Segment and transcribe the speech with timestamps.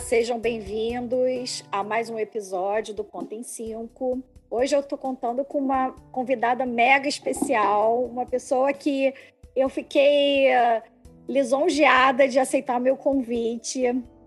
[0.00, 4.22] sejam bem-vindos a mais um episódio do Conta em 5.
[4.50, 9.12] Hoje eu estou contando com uma convidada mega especial, uma pessoa que
[9.54, 10.82] eu fiquei uh,
[11.28, 13.82] lisonjeada de aceitar meu convite.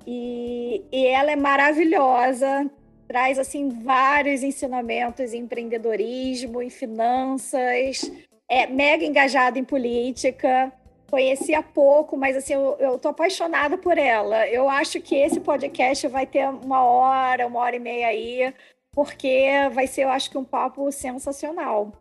[0.05, 2.69] E, e ela é maravilhosa,
[3.07, 8.11] traz assim vários ensinamentos em empreendedorismo, em finanças,
[8.47, 10.71] é mega engajada em política.
[11.14, 14.48] Conheci há pouco, mas assim, eu, tô apaixonada por ela.
[14.48, 18.52] Eu acho que esse podcast vai ter uma hora, uma hora e meia aí,
[18.91, 21.91] porque vai ser, eu acho que um papo sensacional.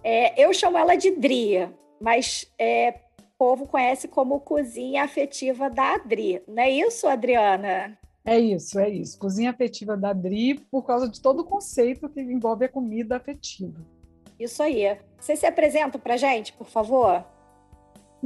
[0.00, 5.94] É, eu chamo ela de Dria, mas é, o povo conhece como cozinha afetiva da
[5.94, 6.40] Adri.
[6.46, 7.98] Não é isso, Adriana?
[8.24, 9.18] É isso, é isso.
[9.18, 13.84] Cozinha afetiva da Adri, por causa de todo o conceito que envolve a comida afetiva.
[14.38, 14.96] Isso aí.
[15.18, 17.24] Você se apresenta para gente, por favor?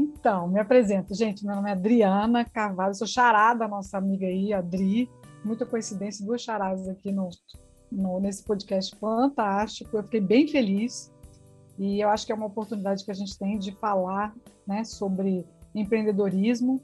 [0.00, 1.14] Então, me apresento.
[1.14, 5.11] Gente, meu nome é Adriana Carvalho, sou charada, nossa amiga aí, Adri.
[5.44, 7.28] Muita coincidência, duas charadas aqui no,
[7.92, 9.94] no, nesse podcast fantástico.
[9.94, 11.12] Eu fiquei bem feliz
[11.78, 14.34] e eu acho que é uma oportunidade que a gente tem de falar
[14.66, 16.82] né, sobre empreendedorismo,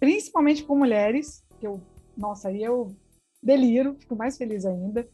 [0.00, 1.80] principalmente com mulheres, que eu,
[2.16, 2.96] nossa, aí eu
[3.40, 5.08] deliro, fico mais feliz ainda.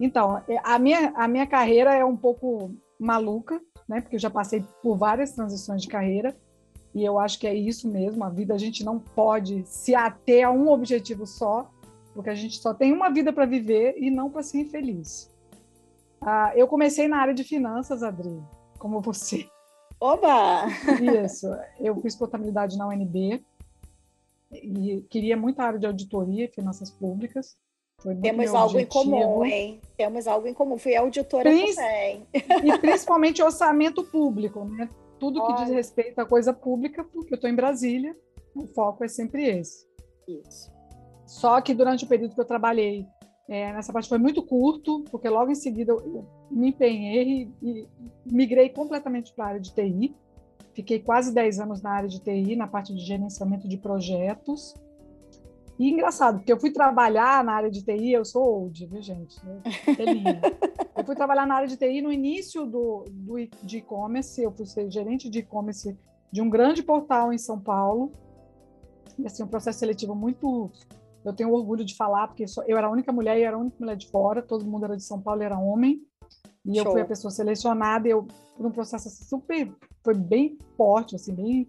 [0.00, 4.30] Então, é, a minha, a minha carreira é um pouco maluca, né, porque eu já
[4.30, 6.36] passei por várias transições de carreira,
[6.96, 10.46] e eu acho que é isso mesmo, a vida a gente não pode se ater
[10.46, 11.70] a um objetivo só,
[12.14, 15.30] porque a gente só tem uma vida para viver e não para ser infeliz.
[16.22, 18.42] Ah, eu comecei na área de finanças, Adri,
[18.78, 19.46] como você.
[20.00, 20.68] Oba!
[21.22, 21.46] Isso,
[21.78, 23.44] eu fiz contabilidade na UNB
[24.50, 27.58] e queria muito a área de auditoria e finanças públicas.
[28.22, 28.80] Temos algo objetivo.
[28.80, 29.80] em comum, hein?
[29.98, 30.78] Temos algo em comum.
[30.78, 32.26] Fui auditora Prin também.
[32.32, 34.88] E principalmente orçamento público, né?
[35.18, 35.64] Tudo que Olha.
[35.64, 38.16] diz respeito à coisa pública, porque eu estou em Brasília,
[38.54, 39.86] o foco é sempre esse.
[40.28, 40.70] Isso.
[41.26, 43.06] Só que durante o período que eu trabalhei
[43.48, 47.88] é, nessa parte foi muito curto, porque logo em seguida eu me empenhei e,
[48.24, 50.14] migrei completamente para a área de TI.
[50.74, 54.74] Fiquei quase 10 anos na área de TI, na parte de gerenciamento de projetos.
[55.78, 59.36] E engraçado, porque eu fui trabalhar na área de TI, eu sou old, viu, gente?
[60.96, 64.66] Eu, fui trabalhar na área de TI no início do, do de e-commerce, eu fui
[64.66, 65.96] ser gerente de e-commerce
[66.32, 68.12] de um grande portal em São Paulo.
[69.18, 70.70] E assim, um processo seletivo muito
[71.26, 73.76] eu tenho orgulho de falar, porque eu era a única mulher e era a única
[73.80, 76.00] mulher de fora, todo mundo era de São Paulo e era homem.
[76.64, 76.84] E Show.
[76.84, 79.74] eu fui a pessoa selecionada, e eu, por um processo super,
[80.04, 81.68] foi bem forte, assim, bem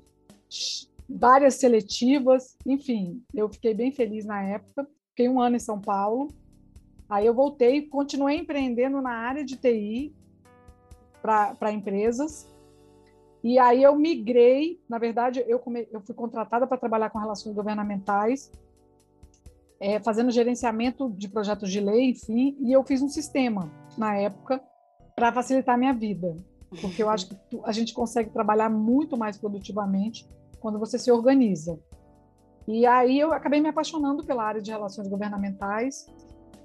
[1.09, 4.87] várias seletivas, enfim, eu fiquei bem feliz na época.
[5.09, 6.27] Fiquei um ano em São Paulo,
[7.09, 10.15] aí eu voltei, continuei empreendendo na área de TI
[11.21, 12.47] para empresas.
[13.43, 17.55] E aí eu migrei, na verdade, eu, come, eu fui contratada para trabalhar com relações
[17.55, 18.51] governamentais
[19.79, 24.61] é, fazendo gerenciamento de projetos de lei, enfim, e eu fiz um sistema na época
[25.15, 26.35] para facilitar a minha vida,
[26.81, 30.27] porque eu acho que a gente consegue trabalhar muito mais produtivamente
[30.59, 31.79] quando você se organiza.
[32.67, 36.05] E aí eu acabei me apaixonando pela área de relações governamentais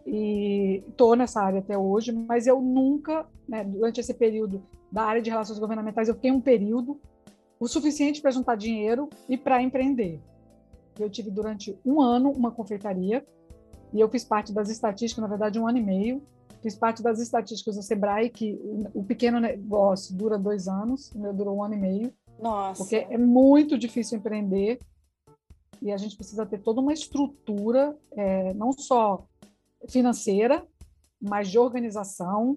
[0.07, 5.23] e estou nessa área até hoje, mas eu nunca, né, durante esse período da área
[5.23, 7.01] de relações governamentais, eu tenho um período
[7.59, 10.21] o suficiente para juntar dinheiro e para empreender.
[10.99, 13.25] Eu tive durante um ano uma confeitaria
[13.93, 16.23] e eu fiz parte das estatísticas, na verdade, um ano e meio.
[16.61, 18.59] Fiz parte das estatísticas do Sebrae, que
[18.95, 22.13] o pequeno negócio dura dois anos, o meu durou um ano e meio.
[22.41, 22.83] Nossa.
[22.83, 24.81] Porque é muito difícil empreender
[25.81, 29.25] e a gente precisa ter toda uma estrutura, é, não só
[29.89, 30.67] financeira,
[31.21, 32.57] mas de organização,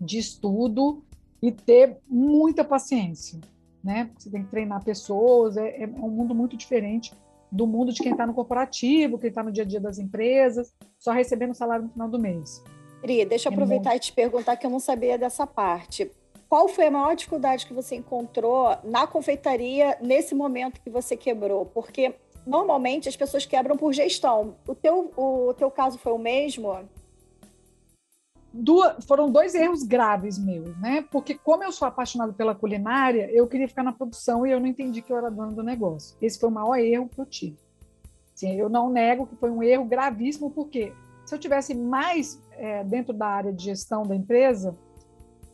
[0.00, 1.04] de estudo
[1.42, 3.40] e ter muita paciência,
[3.82, 4.10] né?
[4.16, 7.12] Você tem que treinar pessoas, é, é um mundo muito diferente
[7.52, 10.74] do mundo de quem está no corporativo, quem está no dia a dia das empresas,
[10.98, 12.62] só recebendo salário no final do mês.
[13.00, 14.02] Pri, deixa eu é aproveitar muito...
[14.02, 16.10] e te perguntar que eu não sabia dessa parte.
[16.48, 21.66] Qual foi a maior dificuldade que você encontrou na confeitaria nesse momento que você quebrou?
[21.66, 22.14] Porque
[22.46, 24.56] normalmente as pessoas quebram por gestão.
[24.66, 26.72] O teu, o teu caso foi o mesmo?
[28.54, 31.04] duas, foram dois erros graves meus, né?
[31.10, 34.68] Porque como eu sou apaixonado pela culinária, eu queria ficar na produção e eu não
[34.68, 36.16] entendi que eu era dono do negócio.
[36.22, 37.58] Esse foi o maior erro que eu tive.
[38.32, 40.92] Assim, eu não nego que foi um erro gravíssimo, porque
[41.24, 44.76] se eu tivesse mais é, dentro da área de gestão da empresa,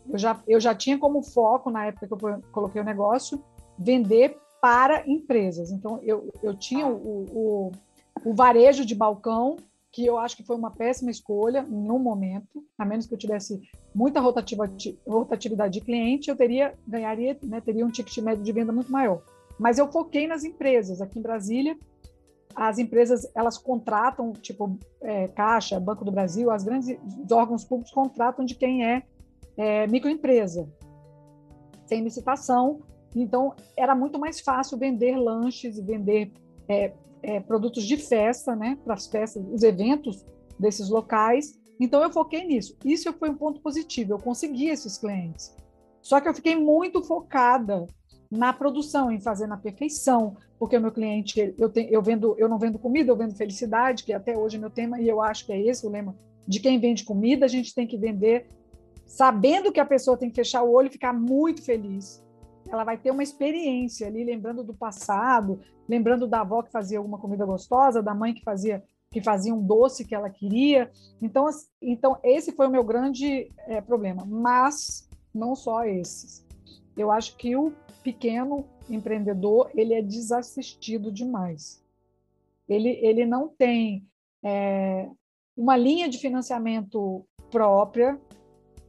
[0.08, 3.42] eu já, eu já tinha como foco, na época que eu coloquei o negócio,
[3.78, 5.70] vender para empresas.
[5.70, 7.72] Então, eu, eu tinha o, o,
[8.24, 9.56] o varejo de balcão
[9.92, 13.60] que eu acho que foi uma péssima escolha no momento, a menos que eu tivesse
[13.92, 18.92] muita rotatividade de cliente, eu teria ganharia, né, teria um ticket médio de venda muito
[18.92, 19.20] maior.
[19.58, 21.76] Mas eu foquei nas empresas aqui em Brasília
[22.54, 26.96] as empresas elas contratam, tipo é, Caixa, Banco do Brasil, as grandes
[27.30, 29.02] órgãos públicos contratam de quem é,
[29.56, 30.68] é microempresa,
[31.86, 32.80] sem licitação.
[33.14, 36.32] Então era muito mais fácil vender lanches e vender
[36.68, 36.92] é,
[37.22, 40.24] é produtos de festa, né, para as festas, os eventos
[40.58, 41.58] desses locais.
[41.78, 42.76] Então eu foquei nisso.
[42.84, 44.12] Isso foi um ponto positivo.
[44.12, 45.54] Eu consegui esses clientes.
[46.02, 47.86] Só que eu fiquei muito focada
[48.30, 52.48] na produção, em fazer na perfeição, porque o meu cliente, eu, tenho, eu, vendo, eu
[52.48, 55.44] não vendo comida, eu vendo felicidade, que até hoje é meu tema, e eu acho
[55.44, 56.14] que é esse o lema
[56.46, 58.48] de quem vende comida, a gente tem que vender
[59.04, 62.24] sabendo que a pessoa tem que fechar o olho e ficar muito feliz.
[62.68, 67.18] Ela vai ter uma experiência ali, lembrando do passado, lembrando da avó que fazia alguma
[67.18, 70.90] comida gostosa, da mãe que fazia que fazia um doce que ela queria.
[71.20, 71.46] Então,
[71.82, 74.24] então esse foi o meu grande é, problema.
[74.24, 76.46] Mas não só esses.
[76.96, 77.72] Eu acho que o
[78.04, 81.84] pequeno empreendedor ele é desassistido demais.
[82.68, 84.06] Ele, ele não tem
[84.44, 85.08] é,
[85.56, 88.20] uma linha de financiamento própria.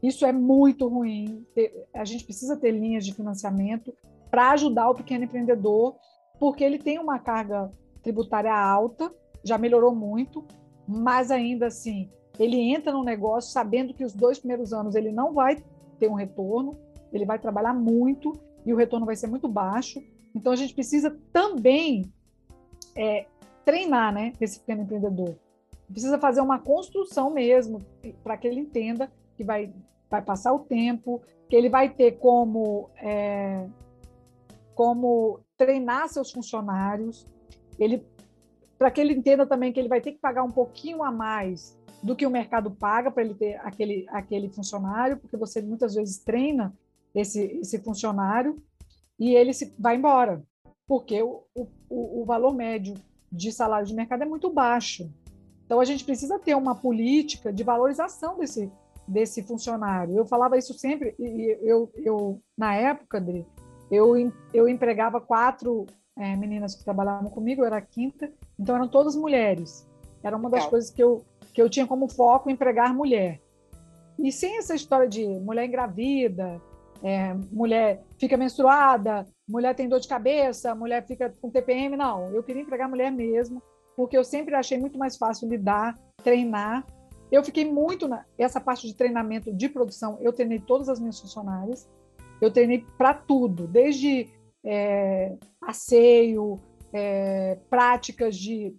[0.01, 1.45] Isso é muito ruim.
[1.93, 3.93] A gente precisa ter linhas de financiamento
[4.29, 5.95] para ajudar o pequeno empreendedor,
[6.39, 7.71] porque ele tem uma carga
[8.01, 9.13] tributária alta,
[9.43, 10.43] já melhorou muito,
[10.87, 12.09] mas ainda assim,
[12.39, 15.63] ele entra no negócio sabendo que os dois primeiros anos ele não vai
[15.99, 16.77] ter um retorno,
[17.13, 18.33] ele vai trabalhar muito
[18.65, 20.01] e o retorno vai ser muito baixo.
[20.33, 22.11] Então a gente precisa também
[22.95, 23.25] é,
[23.63, 25.35] treinar, né, esse pequeno empreendedor.
[25.87, 27.81] Precisa fazer uma construção mesmo
[28.23, 29.73] para que ele entenda que vai
[30.09, 33.65] vai passar o tempo, que ele vai ter como é,
[34.75, 37.25] como treinar seus funcionários,
[37.79, 38.05] ele
[38.77, 41.77] para que ele entenda também que ele vai ter que pagar um pouquinho a mais
[42.01, 46.17] do que o mercado paga para ele ter aquele, aquele funcionário, porque você muitas vezes
[46.17, 46.73] treina
[47.13, 48.61] esse, esse funcionário
[49.19, 50.41] e ele se, vai embora,
[50.87, 52.95] porque o, o, o valor médio
[53.31, 55.07] de salário de mercado é muito baixo.
[55.63, 58.71] Então, a gente precisa ter uma política de valorização desse,
[59.07, 60.17] desse funcionário.
[60.17, 63.45] Eu falava isso sempre, e eu, eu na época, Adri,
[63.89, 64.13] eu,
[64.53, 65.85] eu empregava quatro
[66.17, 69.87] é, meninas que trabalhavam comigo, eu era a quinta, então eram todas mulheres.
[70.23, 70.69] Era uma das Legal.
[70.69, 73.41] coisas que eu, que eu tinha como foco empregar mulher.
[74.19, 76.61] E sem essa história de mulher engravida,
[77.03, 82.29] é, mulher fica menstruada, mulher tem dor de cabeça, mulher fica com TPM, não.
[82.33, 83.61] Eu queria empregar mulher mesmo,
[83.95, 86.85] porque eu sempre achei muito mais fácil lidar, treinar.
[87.31, 90.17] Eu fiquei muito na essa parte de treinamento de produção.
[90.21, 91.89] Eu treinei todas as minhas funcionárias.
[92.41, 94.27] Eu treinei para tudo, desde
[94.63, 96.59] é, asseio,
[96.91, 98.75] é, práticas de,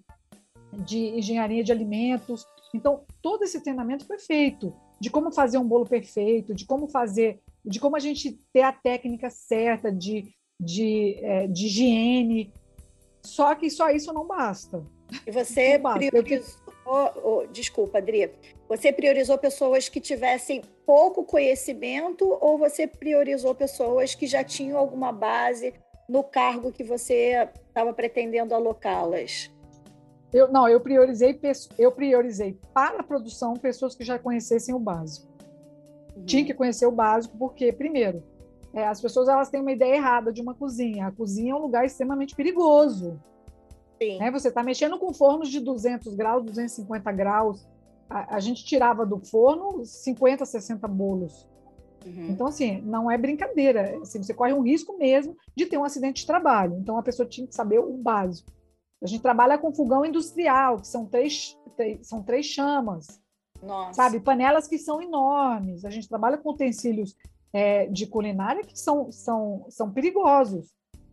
[0.72, 2.44] de engenharia de alimentos,
[2.74, 7.40] então, todo esse treinamento foi feito de como fazer um bolo perfeito, de como fazer,
[7.64, 12.52] de como a gente ter a técnica certa de, de, é, de higiene.
[13.24, 14.82] Só que só isso não basta.
[15.26, 18.30] E você priorizou, oh, desculpa, Adri,
[18.68, 25.12] você priorizou pessoas que tivessem pouco conhecimento ou você priorizou pessoas que já tinham alguma
[25.12, 25.74] base
[26.08, 29.50] no cargo que você estava pretendendo alocá-las?
[30.32, 31.38] Eu, não, eu priorizei,
[31.78, 35.28] eu priorizei para a produção pessoas que já conhecessem o básico.
[36.16, 36.24] Uhum.
[36.24, 38.22] Tinha que conhecer o básico, porque, primeiro,
[38.72, 41.06] é, as pessoas elas têm uma ideia errada de uma cozinha.
[41.06, 43.20] A cozinha é um lugar extremamente perigoso.
[44.02, 44.18] Sim.
[44.18, 44.30] Né?
[44.30, 47.66] Você está mexendo com fornos de 200 graus, 250 graus.
[48.10, 51.48] A, a, gente tirava do forno 50, 60 bolos.
[52.04, 52.30] Uhum.
[52.30, 53.98] Então, assim, não é brincadeira.
[54.02, 56.76] Assim, você corre um risco mesmo de ter um acidente de trabalho.
[56.78, 58.50] Então, a pessoa tinha que saber o básico.
[59.00, 63.20] A gente trabalha com fogão industrial, que são três, três são três chamas.
[63.62, 63.94] Nossa.
[63.94, 64.20] Sabe?
[64.20, 65.84] Panelas que são enormes.
[65.84, 67.16] A gente trabalha com utensílios
[67.52, 70.72] é, de culinária que são, são, são perigosos.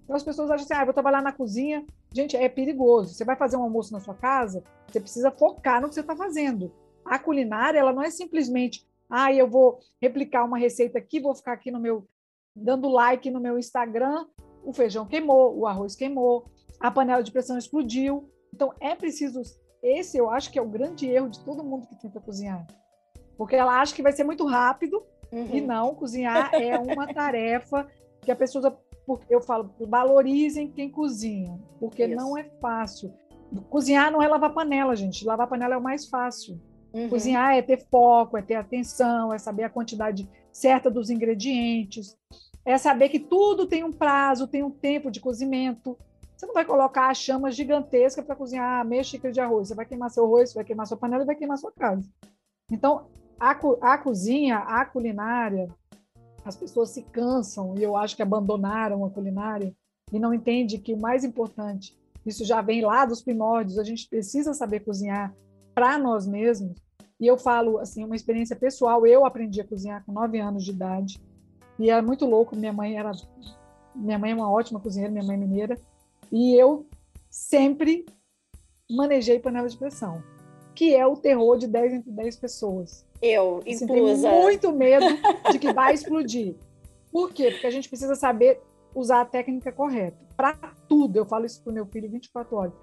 [0.09, 1.85] Então as pessoas acham assim, ah, vou trabalhar na cozinha.
[2.11, 3.13] Gente, é perigoso.
[3.13, 6.15] Você vai fazer um almoço na sua casa, você precisa focar no que você está
[6.15, 6.73] fazendo.
[7.05, 11.53] A culinária, ela não é simplesmente, ah, eu vou replicar uma receita aqui, vou ficar
[11.53, 12.07] aqui no meu,
[12.55, 14.25] dando like no meu Instagram,
[14.63, 16.49] o feijão queimou, o arroz queimou,
[16.79, 18.27] a panela de pressão explodiu.
[18.51, 19.43] Então é preciso.
[19.83, 22.65] Esse eu acho que é o grande erro de todo mundo que tenta cozinhar.
[23.37, 25.55] Porque ela acha que vai ser muito rápido uhum.
[25.55, 27.87] e não, cozinhar é uma tarefa
[28.21, 28.75] que a pessoa,
[29.29, 32.15] eu falo, valorizem quem cozinha, porque Isso.
[32.15, 33.13] não é fácil.
[33.69, 35.25] Cozinhar não é lavar panela, gente.
[35.25, 36.59] Lavar panela é o mais fácil.
[36.93, 37.09] Uhum.
[37.09, 42.17] Cozinhar é ter foco, é ter atenção, é saber a quantidade certa dos ingredientes,
[42.65, 45.97] é saber que tudo tem um prazo, tem um tempo de cozimento.
[46.35, 49.67] Você não vai colocar a chama gigantesca para cozinhar meia xícara de arroz.
[49.67, 52.07] Você vai queimar seu arroz, vai queimar sua panela e vai queimar sua casa.
[52.71, 53.07] Então,
[53.39, 53.51] a,
[53.81, 55.67] a cozinha, a culinária,
[56.45, 59.73] as pessoas se cansam e eu acho que abandonaram a culinária
[60.11, 64.07] e não entendem que o mais importante isso já vem lá dos primórdios, a gente
[64.07, 65.33] precisa saber cozinhar
[65.73, 66.77] para nós mesmos.
[67.19, 70.71] E eu falo, assim, uma experiência pessoal, eu aprendi a cozinhar com nove anos de
[70.71, 71.21] idade,
[71.77, 73.11] e é muito louco, minha mãe era...
[73.95, 75.81] Minha mãe é uma ótima cozinheira, minha mãe é mineira,
[76.31, 76.85] e eu
[77.29, 78.05] sempre
[78.89, 80.23] manejei panela de pressão,
[80.73, 83.05] que é o terror de 10 entre 10 pessoas.
[83.21, 84.29] Eu, assim, inclusa.
[84.29, 85.05] Tenho muito medo
[85.51, 86.55] de que vai explodir.
[87.11, 87.51] Por quê?
[87.51, 88.61] Porque a gente precisa saber
[88.93, 90.17] usar a técnica correta.
[90.37, 90.55] Para
[90.87, 92.73] tudo, eu falo isso para o meu filho 24 horas.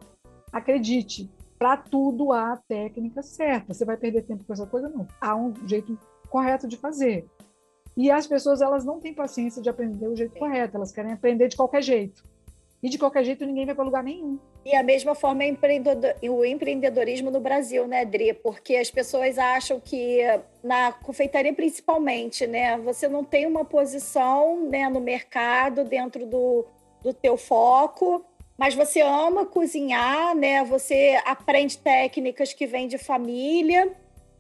[0.53, 3.73] Acredite, para tudo há a técnica certa.
[3.73, 4.89] Você vai perder tempo com essa coisa?
[4.89, 5.07] Não.
[5.21, 7.27] Há um jeito correto de fazer.
[7.97, 11.49] E as pessoas, elas não têm paciência de aprender o jeito correto, elas querem aprender
[11.49, 12.23] de qualquer jeito.
[12.87, 14.39] E de qualquer jeito ninguém vai para lugar nenhum.
[14.65, 15.53] E a mesma forma é
[16.31, 18.33] o empreendedorismo no Brasil, né, Dri?
[18.33, 20.21] Porque as pessoas acham que
[20.63, 26.65] na confeitaria principalmente, né, você não tem uma posição né, no mercado dentro do,
[27.03, 28.25] do teu foco,
[28.57, 30.63] mas você ama cozinhar, né?
[30.63, 33.93] Você aprende técnicas que vêm de família,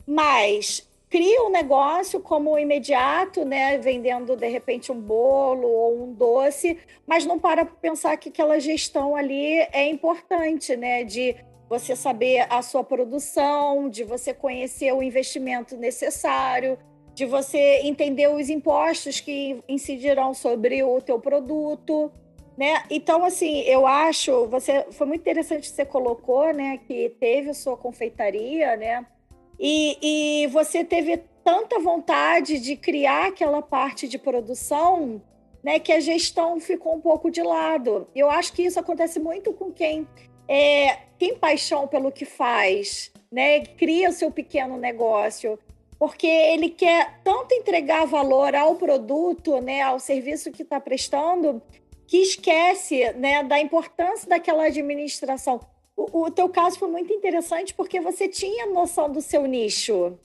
[0.06, 6.78] mas cria um negócio como imediato, né, vendendo de repente um bolo ou um doce,
[7.06, 11.36] mas não para pensar que aquela gestão ali é importante, né, de
[11.68, 16.78] você saber a sua produção, de você conhecer o investimento necessário,
[17.14, 22.12] de você entender os impostos que incidirão sobre o teu produto,
[22.56, 22.84] né?
[22.90, 27.54] Então assim, eu acho, você foi muito interessante que você colocou, né, que teve a
[27.54, 29.06] sua confeitaria, né?
[29.58, 35.22] E, e você teve tanta vontade de criar aquela parte de produção
[35.62, 38.06] né, que a gestão ficou um pouco de lado.
[38.14, 40.06] Eu acho que isso acontece muito com quem
[40.48, 45.58] é, tem paixão pelo que faz, né, cria seu pequeno negócio,
[45.98, 51.60] porque ele quer tanto entregar valor ao produto, né, ao serviço que está prestando,
[52.06, 55.60] que esquece né, da importância daquela administração.
[55.96, 60.18] O, o teu caso foi muito interessante porque você tinha noção do seu nicho,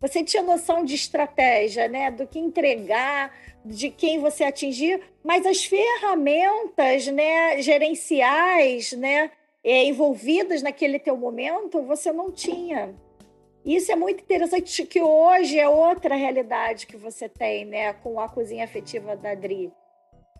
[0.00, 2.10] você tinha noção de estratégia, né?
[2.10, 3.32] Do que entregar,
[3.64, 9.30] de quem você atingir, mas as ferramentas, né, gerenciais, né,
[9.62, 12.94] é, envolvidas naquele teu momento, você não tinha.
[13.64, 18.28] Isso é muito interessante que hoje é outra realidade que você tem, né, com a
[18.28, 19.70] cozinha afetiva da Adri.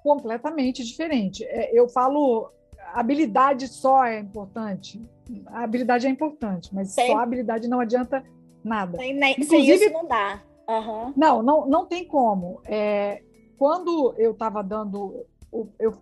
[0.03, 1.45] Completamente diferente.
[1.45, 2.51] É, eu falo
[2.95, 5.01] habilidade só é importante.
[5.47, 8.25] A habilidade é importante, mas só a habilidade não adianta
[8.65, 8.99] nada.
[8.99, 10.43] Sem, nem, Inclusive, isso não dá.
[10.69, 11.13] Uhum.
[11.17, 12.61] Não, não, não tem como.
[12.65, 13.23] É,
[13.59, 15.27] quando eu estava dando,
[15.79, 15.95] eu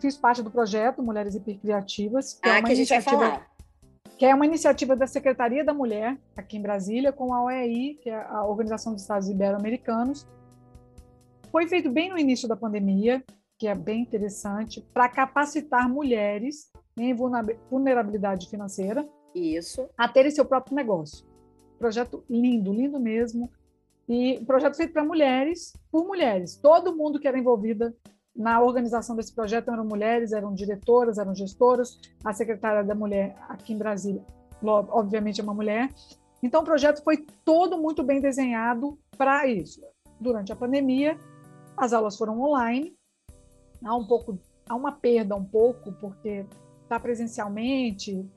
[0.00, 3.42] fiz parte do projeto Mulheres Hipercriativas, que é ah, é uma que iniciativa
[4.16, 8.08] que é uma iniciativa da Secretaria da Mulher aqui em Brasília com a OEI, que
[8.08, 10.26] é a Organização dos Estados Ibero-Americanos.
[11.50, 13.24] Foi feito bem no início da pandemia
[13.64, 17.14] que é bem interessante, para capacitar mulheres em
[17.70, 19.88] vulnerabilidade financeira Isso.
[19.96, 21.26] a terem seu próprio negócio.
[21.78, 23.50] Projeto lindo, lindo mesmo.
[24.06, 26.56] E projeto feito para mulheres, por mulheres.
[26.56, 27.96] Todo mundo que era envolvida
[28.36, 31.98] na organização desse projeto eram mulheres, eram diretoras, eram gestoras.
[32.22, 34.22] A secretária da mulher aqui em Brasília,
[34.62, 35.88] obviamente, é uma mulher.
[36.42, 39.80] Então, o projeto foi todo muito bem desenhado para isso.
[40.20, 41.18] Durante a pandemia,
[41.78, 42.94] as aulas foram online,
[43.84, 44.38] há um pouco,
[44.68, 46.46] há uma perda um pouco, porque
[46.82, 48.28] está presencialmente,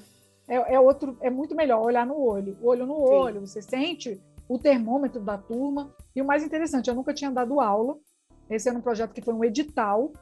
[0.48, 3.14] é, é, outro, é muito melhor olhar no olho, olho no Sim.
[3.14, 5.94] olho, você sente o termômetro da turma.
[6.16, 7.98] E o mais interessante, eu nunca tinha dado aula.
[8.50, 10.14] Esse era um projeto que foi um edital.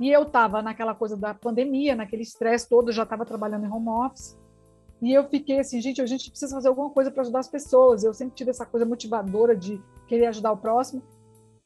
[0.00, 3.88] E eu estava naquela coisa da pandemia, naquele estresse todo, já estava trabalhando em home
[3.88, 4.36] office.
[5.00, 8.02] E eu fiquei assim, gente, a gente precisa fazer alguma coisa para ajudar as pessoas.
[8.02, 11.02] Eu sempre tive essa coisa motivadora de querer ajudar o próximo.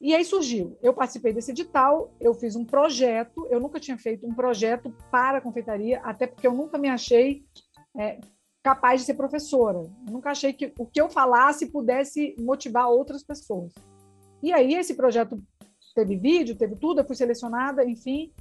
[0.03, 4.27] E aí surgiu, eu participei desse edital, eu fiz um projeto, eu nunca tinha feito
[4.27, 7.45] um projeto para a confeitaria, até porque eu nunca me achei
[7.97, 8.19] é,
[8.65, 9.79] capaz de ser professora.
[9.79, 13.73] Eu nunca achei que o que eu falasse pudesse motivar outras pessoas.
[14.43, 15.41] E aí esse projeto
[15.95, 18.33] teve vídeo, teve tudo, eu fui selecionada, enfim.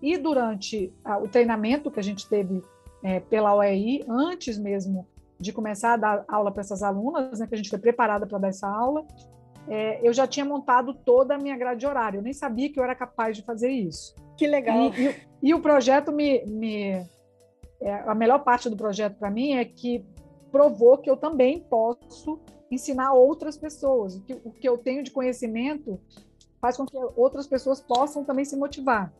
[0.00, 0.90] E durante
[1.22, 2.62] o treinamento que a gente teve
[3.02, 5.06] é, pela OEI, antes mesmo
[5.38, 8.38] de começar a dar aula para essas alunas, né, que a gente foi preparada para
[8.38, 9.06] dar essa aula,
[9.68, 12.18] é, eu já tinha montado toda a minha grade horária.
[12.18, 14.14] Eu nem sabia que eu era capaz de fazer isso.
[14.36, 14.92] Que legal.
[14.94, 16.44] E, e, e o projeto me.
[16.46, 17.06] me
[17.80, 20.04] é, a melhor parte do projeto para mim é que
[20.50, 22.40] provou que eu também posso
[22.70, 24.16] ensinar outras pessoas.
[24.16, 26.00] O que, o que eu tenho de conhecimento
[26.60, 29.12] faz com que outras pessoas possam também se motivar.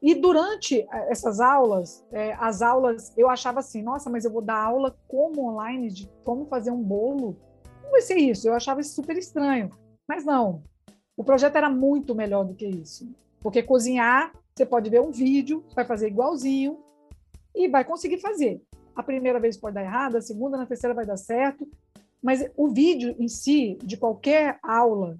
[0.00, 4.62] E durante essas aulas, é, as aulas, eu achava assim, nossa, mas eu vou dar
[4.62, 7.36] aula como online de como fazer um bolo
[7.88, 8.46] como vai ser isso?
[8.46, 9.70] Eu achava isso super estranho.
[10.06, 10.62] Mas não,
[11.16, 13.10] o projeto era muito melhor do que isso.
[13.40, 16.78] Porque cozinhar Você pode ver um vídeo, vai fazer igualzinho
[17.54, 18.60] e vai conseguir fazer.
[18.94, 21.64] A primeira vez pode dar errado, a segunda, na terceira vai dar certo,
[22.20, 25.16] mas o vídeo em si, de qualquer aula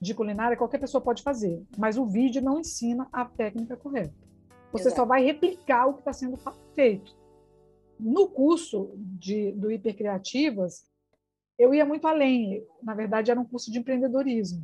[0.00, 4.12] de culinária, qualquer pessoa pode fazer, mas o vídeo não ensina a técnica correta.
[4.72, 4.96] Você Exato.
[4.96, 6.36] só vai replicar o que está sendo
[6.74, 7.14] feito.
[8.00, 10.90] No curso de, do Hipercriativas,
[11.58, 12.64] eu ia muito além.
[12.82, 14.62] Na verdade, era um curso de empreendedorismo.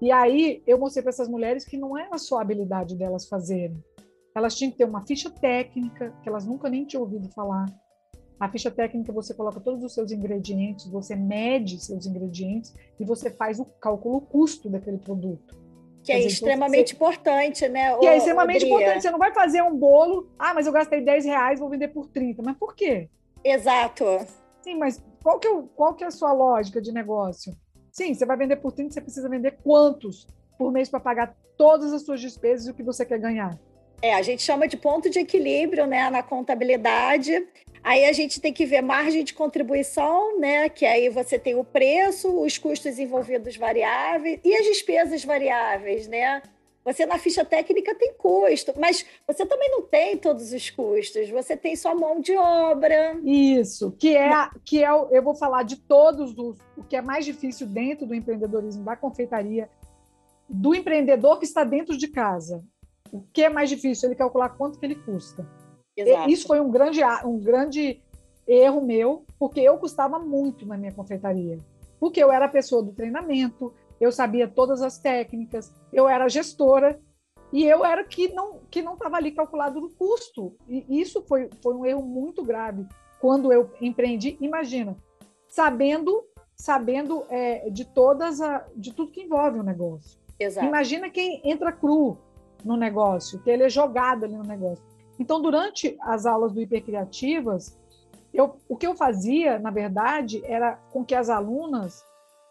[0.00, 3.82] E aí eu mostrei para essas mulheres que não era só a habilidade delas fazerem.
[4.34, 7.66] Elas tinham que ter uma ficha técnica, que elas nunca nem tinham ouvido falar.
[8.38, 13.30] A ficha técnica você coloca todos os seus ingredientes, você mede seus ingredientes e você
[13.30, 15.56] faz o cálculo custo daquele produto.
[16.04, 16.94] Que é extremamente você...
[16.94, 17.96] importante, né?
[17.98, 19.02] Que é extremamente importante.
[19.02, 22.06] Você não vai fazer um bolo, ah, mas eu gastei 10 reais, vou vender por
[22.08, 22.42] 30.
[22.42, 23.08] Mas por quê?
[23.42, 24.04] Exato.
[24.60, 27.52] Sim, mas qual que, é, qual que é a sua lógica de negócio?
[27.90, 30.24] Sim, você vai vender por 30, você precisa vender quantos
[30.56, 33.58] por mês para pagar todas as suas despesas e o que você quer ganhar?
[34.00, 37.44] É, a gente chama de ponto de equilíbrio né, na contabilidade.
[37.82, 40.68] Aí a gente tem que ver margem de contribuição, né?
[40.68, 46.40] Que aí você tem o preço, os custos envolvidos variáveis e as despesas variáveis, né?
[46.86, 51.28] Você na ficha técnica tem custo, mas você também não tem todos os custos.
[51.30, 53.18] Você tem só mão de obra.
[53.24, 54.30] Isso, que é
[54.64, 58.14] que é eu vou falar de todos os o que é mais difícil dentro do
[58.14, 59.68] empreendedorismo da confeitaria,
[60.48, 62.62] do empreendedor que está dentro de casa.
[63.10, 64.08] O que é mais difícil?
[64.08, 65.44] Ele calcular quanto que ele custa.
[65.96, 66.30] Exato.
[66.30, 68.00] Isso foi um grande, um grande
[68.46, 71.58] erro meu, porque eu custava muito na minha confeitaria.
[71.98, 77.00] Porque eu era pessoa do treinamento, eu sabia todas as técnicas, eu era gestora
[77.52, 80.56] e eu era que não que não estava ali calculado no custo.
[80.68, 82.86] E isso foi, foi um erro muito grave
[83.20, 84.36] quando eu empreendi.
[84.40, 84.96] Imagina,
[85.48, 86.24] sabendo
[86.56, 90.18] sabendo é, de todas a, de tudo que envolve o negócio.
[90.40, 90.66] Exato.
[90.66, 92.16] Imagina quem entra cru
[92.64, 94.82] no negócio, que ele é jogado ali no negócio.
[95.18, 97.78] Então, durante as aulas do Hipercriativas,
[98.32, 102.04] eu, o que eu fazia, na verdade, era com que as alunas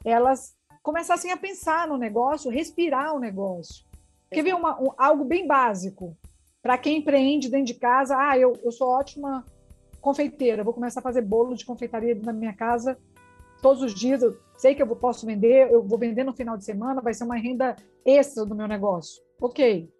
[0.03, 0.55] elas
[0.85, 3.83] começassem a pensar no negócio, respirar o negócio.
[4.31, 6.15] Quer ver uma, um, algo bem básico?
[6.61, 9.43] Para quem empreende dentro de casa, ah, eu, eu sou ótima
[9.99, 12.97] confeiteira, vou começar a fazer bolo de confeitaria na minha casa
[13.61, 16.63] todos os dias, eu sei que eu posso vender, eu vou vender no final de
[16.63, 19.23] semana, vai ser uma renda extra do meu negócio.
[19.41, 19.91] Ok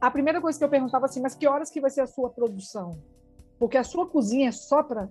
[0.00, 2.30] a primeira coisa que eu perguntava assim, mas que horas que vai ser a sua
[2.30, 2.98] produção?
[3.58, 5.08] Porque a sua cozinha é só para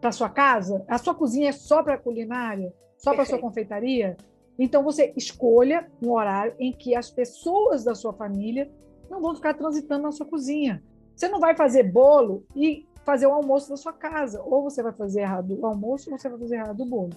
[0.00, 4.16] para sua casa, a sua cozinha é só para culinária, só para sua confeitaria.
[4.58, 8.70] Então você escolha um horário em que as pessoas da sua família
[9.10, 10.82] não vão ficar transitando na sua cozinha.
[11.14, 14.92] Você não vai fazer bolo e fazer o almoço da sua casa, ou você vai
[14.92, 17.12] fazer errado o almoço ou você vai fazer errado o bolo.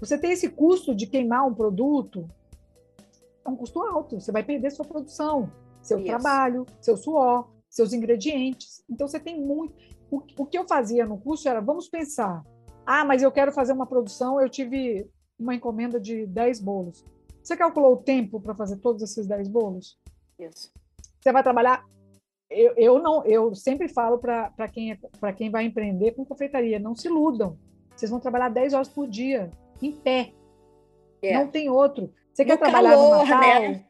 [0.00, 2.28] Você tem esse custo de queimar um produto,
[3.46, 5.48] é um custo alto, você vai perder sua produção
[5.82, 6.06] seu Isso.
[6.06, 8.82] trabalho, seu suor, seus ingredientes.
[8.88, 9.74] Então você tem muito.
[10.10, 12.44] O, o que eu fazia no curso era, vamos pensar,
[12.86, 17.04] ah, mas eu quero fazer uma produção, eu tive uma encomenda de 10 bolos.
[17.42, 19.98] Você calculou o tempo para fazer todos esses 10 bolos?
[20.38, 20.72] Isso.
[21.20, 21.84] Você vai trabalhar.
[22.50, 26.94] Eu, eu não, eu sempre falo para quem, é, quem vai empreender com confeitaria, não
[26.94, 27.58] se iludam.
[27.94, 30.32] Vocês vão trabalhar 10 horas por dia, em pé.
[31.22, 31.34] É.
[31.34, 32.12] Não tem outro.
[32.32, 33.60] Você no quer trabalhar calor, no Natal?
[33.60, 33.84] Né?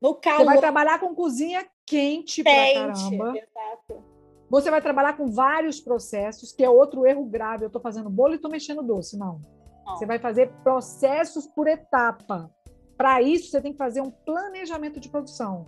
[0.00, 0.38] No calor.
[0.38, 3.38] Você vai trabalhar com cozinha quente, quente pra caramba.
[3.38, 4.04] Exato.
[4.50, 7.64] Você vai trabalhar com vários processos, que é outro erro grave.
[7.64, 9.18] Eu estou fazendo bolo e estou mexendo doce.
[9.18, 9.40] Não.
[9.86, 9.96] não.
[9.96, 12.50] Você vai fazer processos por etapa.
[12.96, 15.66] Para isso, você tem que fazer um planejamento de produção.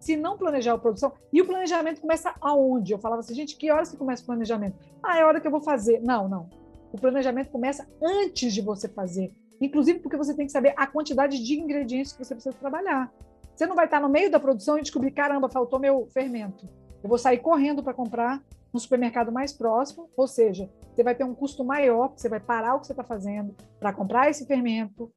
[0.00, 2.92] Se não planejar a produção, e o planejamento começa aonde?
[2.92, 4.78] Eu falava assim, gente, que horas que começa o planejamento?
[5.02, 6.00] Ah, é a hora que eu vou fazer.
[6.00, 6.48] Não, não.
[6.92, 9.32] O planejamento começa antes de você fazer.
[9.60, 13.12] Inclusive porque você tem que saber a quantidade de ingredientes que você precisa trabalhar.
[13.54, 16.68] Você não vai estar no meio da produção e descobrir, caramba, faltou meu fermento.
[17.02, 21.24] Eu vou sair correndo para comprar no supermercado mais próximo, ou seja, você vai ter
[21.24, 25.10] um custo maior, você vai parar o que você está fazendo para comprar esse fermento,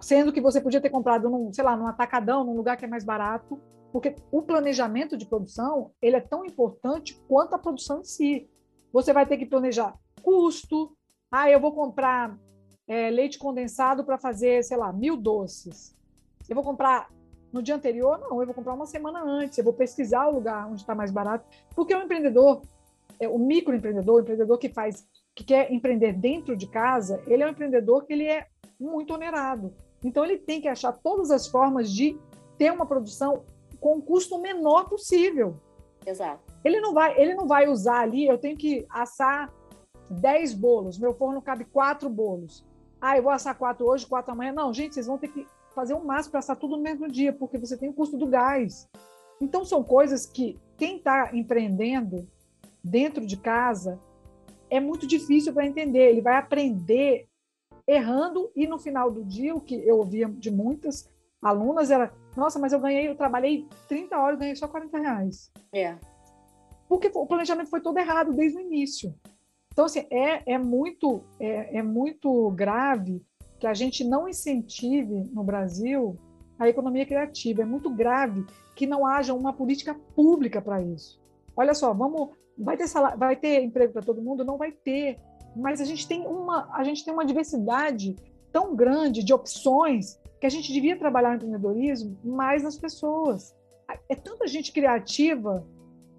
[0.00, 2.88] sendo que você podia ter comprado num, sei lá, num atacadão, num lugar que é
[2.88, 3.60] mais barato,
[3.92, 8.50] porque o planejamento de produção ele é tão importante quanto a produção em si.
[8.92, 10.96] Você vai ter que planejar custo.
[11.30, 12.36] Ah, eu vou comprar
[12.88, 15.96] é, leite condensado para fazer, sei lá, mil doces.
[16.48, 17.08] Eu vou comprar
[17.54, 18.18] no dia anterior?
[18.18, 21.12] Não, eu vou comprar uma semana antes, eu vou pesquisar o lugar onde está mais
[21.12, 22.62] barato, porque o empreendedor,
[23.20, 27.46] é, o microempreendedor, o empreendedor que faz, que quer empreender dentro de casa, ele é
[27.46, 29.72] um empreendedor que ele é muito onerado.
[30.02, 32.18] Então ele tem que achar todas as formas de
[32.58, 33.44] ter uma produção
[33.80, 35.56] com o custo menor possível.
[36.04, 36.42] Exato.
[36.64, 39.52] Ele não vai, ele não vai usar ali, eu tenho que assar
[40.10, 42.66] 10 bolos, meu forno cabe quatro bolos.
[43.00, 44.52] Ah, eu vou assar quatro hoje, quatro amanhã.
[44.52, 47.32] Não, gente, vocês vão ter que fazer o máximo para assar tudo no mesmo dia,
[47.32, 48.88] porque você tem o custo do gás.
[49.40, 52.28] Então, são coisas que quem está empreendendo
[52.82, 54.00] dentro de casa
[54.70, 56.10] é muito difícil para entender.
[56.10, 57.26] Ele vai aprender
[57.86, 61.08] errando e no final do dia, o que eu ouvia de muitas
[61.42, 65.50] alunas era: nossa, mas eu ganhei, eu trabalhei 30 horas, ganhei só 40 reais.
[65.72, 65.96] É.
[66.88, 69.14] Porque o planejamento foi todo errado desde o início.
[69.72, 73.24] Então, assim, é, é, muito, é, é muito grave
[73.64, 76.18] que a gente não incentive no Brasil
[76.58, 77.62] a economia criativa.
[77.62, 78.44] É muito grave
[78.76, 81.18] que não haja uma política pública para isso.
[81.56, 84.44] Olha só, vamos, vai ter salário, vai ter emprego para todo mundo?
[84.44, 85.18] Não vai ter.
[85.56, 88.14] Mas a gente tem uma, a gente tem uma diversidade
[88.52, 93.56] tão grande de opções que a gente devia trabalhar o empreendedorismo mais nas pessoas.
[94.10, 95.66] É tanta gente criativa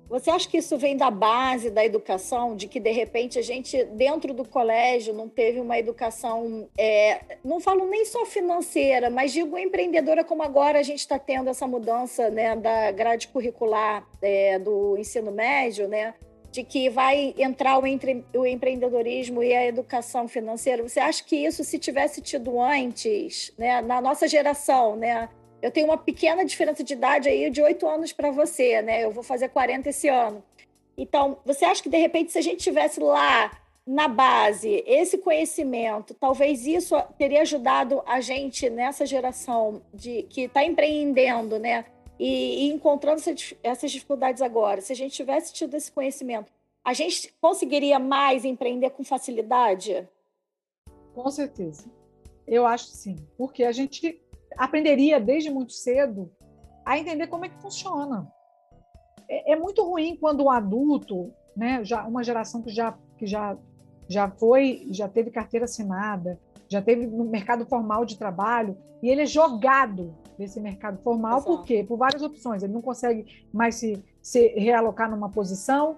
[0.07, 3.83] você acha que isso vem da base da educação, de que de repente a gente,
[3.85, 9.57] dentro do colégio, não teve uma educação, é, não falo nem só financeira, mas digo
[9.57, 14.97] empreendedora, como agora a gente está tendo essa mudança né, da grade curricular é, do
[14.97, 16.13] ensino médio, né?
[16.51, 20.81] De que vai entrar o, entre, o empreendedorismo e a educação financeira.
[20.83, 25.27] Você acha que isso, se tivesse tido antes, né, na nossa geração, né?
[25.61, 29.03] Eu tenho uma pequena diferença de idade aí de oito anos para você, né?
[29.03, 30.43] Eu vou fazer 40 esse ano.
[30.97, 33.51] Então, você acha que de repente, se a gente tivesse lá
[33.85, 40.63] na base esse conhecimento, talvez isso teria ajudado a gente nessa geração de que está
[40.63, 41.85] empreendendo, né?
[42.17, 43.21] E, e encontrando
[43.61, 44.81] essas dificuldades agora.
[44.81, 46.51] Se a gente tivesse tido esse conhecimento,
[46.83, 50.07] a gente conseguiria mais empreender com facilidade?
[51.13, 51.89] Com certeza.
[52.47, 54.21] Eu acho sim, porque a gente
[54.57, 56.31] aprenderia desde muito cedo
[56.85, 58.31] a entender como é que funciona.
[59.29, 63.57] É, é muito ruim quando um adulto, né, já uma geração que já que já
[64.07, 66.39] já foi, já teve carteira assinada,
[66.69, 71.57] já teve no mercado formal de trabalho e ele é jogado desse mercado formal Exato.
[71.57, 71.83] por quê?
[71.83, 72.61] Por várias opções.
[72.61, 75.97] Ele não consegue mais se, se realocar numa posição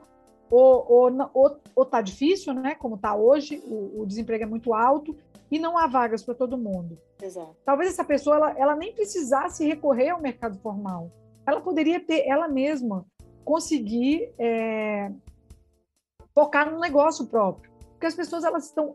[0.49, 2.75] ou, ou, ou, ou tá difícil, né?
[2.75, 5.15] Como está hoje, o, o desemprego é muito alto
[5.49, 6.97] e não há vagas para todo mundo.
[7.21, 7.55] Exato.
[7.63, 11.11] Talvez essa pessoa ela, ela nem precisasse recorrer ao mercado formal.
[11.45, 13.05] Ela poderia ter ela mesma
[13.45, 15.11] conseguir é,
[16.33, 18.93] focar no negócio próprio, porque as pessoas elas estão.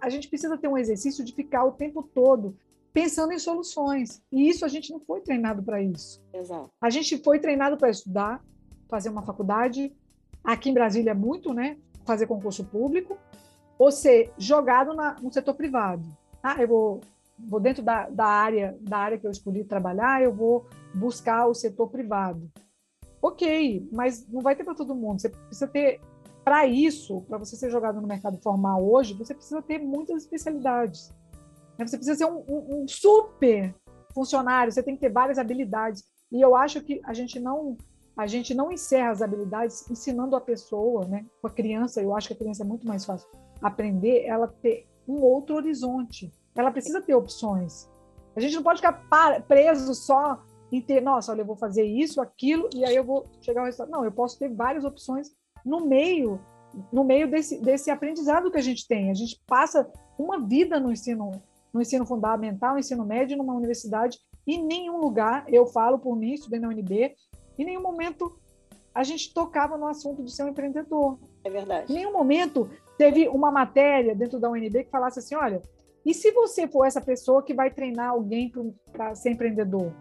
[0.00, 2.56] A gente precisa ter um exercício de ficar o tempo todo
[2.92, 6.22] pensando em soluções e isso a gente não foi treinado para isso.
[6.32, 6.70] Exato.
[6.80, 8.42] A gente foi treinado para estudar,
[8.88, 9.94] fazer uma faculdade.
[10.42, 11.76] Aqui em Brasília é muito, né?
[12.06, 13.18] Fazer concurso público
[13.78, 16.02] ou ser jogado na, no setor privado.
[16.42, 17.00] Ah, eu vou,
[17.38, 21.54] vou dentro da, da, área da área que eu escolhi trabalhar, eu vou buscar o
[21.54, 22.50] setor privado.
[23.20, 25.20] Ok, mas não vai ter para todo mundo.
[25.20, 26.00] Você precisa ter
[26.44, 31.12] para isso, para você ser jogado no mercado formal hoje, você precisa ter muitas especialidades.
[31.76, 31.86] Né?
[31.86, 33.74] Você precisa ser um, um, um super
[34.14, 34.72] funcionário.
[34.72, 36.04] Você tem que ter várias habilidades.
[36.30, 37.76] E eu acho que a gente não
[38.16, 41.26] a gente não encerra as habilidades ensinando a pessoa, né?
[41.42, 43.28] Com a criança, eu acho que a criança é muito mais fácil
[43.62, 46.32] aprender, ela ter um outro horizonte.
[46.54, 47.88] Ela precisa ter opções.
[48.34, 49.04] A gente não pode ficar
[49.46, 53.26] preso só em ter, nossa, olha, eu vou fazer isso, aquilo, e aí eu vou
[53.40, 53.90] chegar ao resultado.
[53.90, 55.30] Não, eu posso ter várias opções
[55.64, 56.40] no meio,
[56.92, 59.10] no meio desse, desse aprendizado que a gente tem.
[59.10, 61.30] A gente passa uma vida no ensino,
[61.72, 66.16] no ensino fundamental, no ensino médio, numa universidade, e em nenhum lugar, eu falo por
[66.16, 67.14] mim, estudei na UNB,
[67.58, 68.38] em nenhum momento
[68.94, 71.18] a gente tocava no assunto de ser um empreendedor.
[71.44, 71.92] É verdade.
[71.92, 75.62] Em nenhum momento teve uma matéria dentro da UNB que falasse assim: olha,
[76.04, 78.52] e se você for essa pessoa que vai treinar alguém
[78.92, 79.92] para ser empreendedor?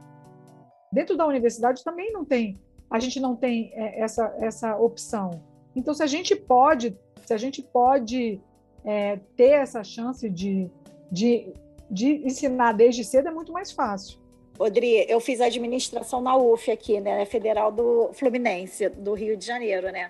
[0.92, 5.32] Dentro da universidade também não tem, a gente não tem é, essa, essa opção.
[5.76, 8.40] Então, se a gente pode, se a gente pode
[8.86, 10.70] é, ter essa chance de,
[11.12, 11.52] de,
[11.90, 14.20] de ensinar desde cedo, é muito mais fácil.
[14.58, 19.92] Odri, eu fiz administração na UF aqui, né, Federal do Fluminense, do Rio de Janeiro,
[19.92, 20.08] né?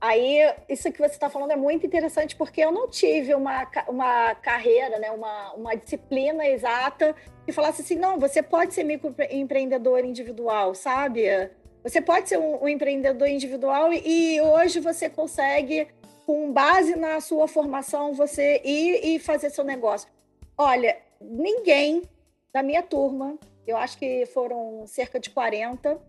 [0.00, 4.34] Aí, isso que você está falando é muito interessante, porque eu não tive uma, uma
[4.36, 10.72] carreira, né, uma, uma disciplina exata que falasse assim, não, você pode ser microempreendedor individual,
[10.74, 11.24] sabe?
[11.82, 15.88] Você pode ser um, um empreendedor individual e, e hoje você consegue,
[16.24, 20.08] com base na sua formação, você ir e fazer seu negócio.
[20.56, 22.02] Olha, ninguém
[22.52, 26.00] da minha turma, eu acho que foram cerca de 40,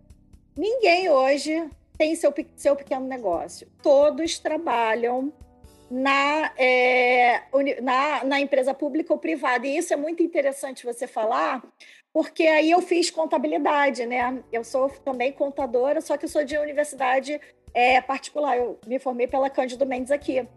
[0.55, 1.67] ninguém hoje
[1.99, 3.67] tem seu, seu pequeno negócio.
[3.83, 5.33] Todos trabalham
[5.91, 7.41] na, é,
[7.81, 9.67] na, na empresa pública ou privada.
[9.67, 11.61] E isso é muito interessante você falar,
[12.13, 14.41] porque aí eu fiz contabilidade, né?
[14.49, 17.39] Eu sou também contadora, só que eu sou de universidade
[17.73, 18.57] é, particular.
[18.57, 20.47] Eu me formei pela Cândido Mendes aqui.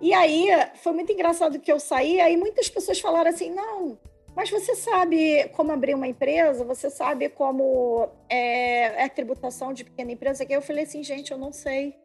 [0.00, 0.48] E aí
[0.82, 3.96] foi muito engraçado que eu saí, aí muitas pessoas falaram assim: não,
[4.38, 6.64] mas você sabe como abrir uma empresa?
[6.64, 10.46] Você sabe como é, é tributação de pequena empresa?
[10.46, 11.96] Que eu falei assim, gente, eu não sei.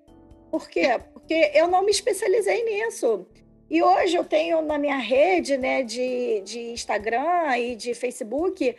[0.49, 0.99] Por quê?
[1.13, 3.27] Porque eu não me especializei nisso.
[3.69, 8.75] E hoje eu tenho na minha rede né, de, de Instagram e de Facebook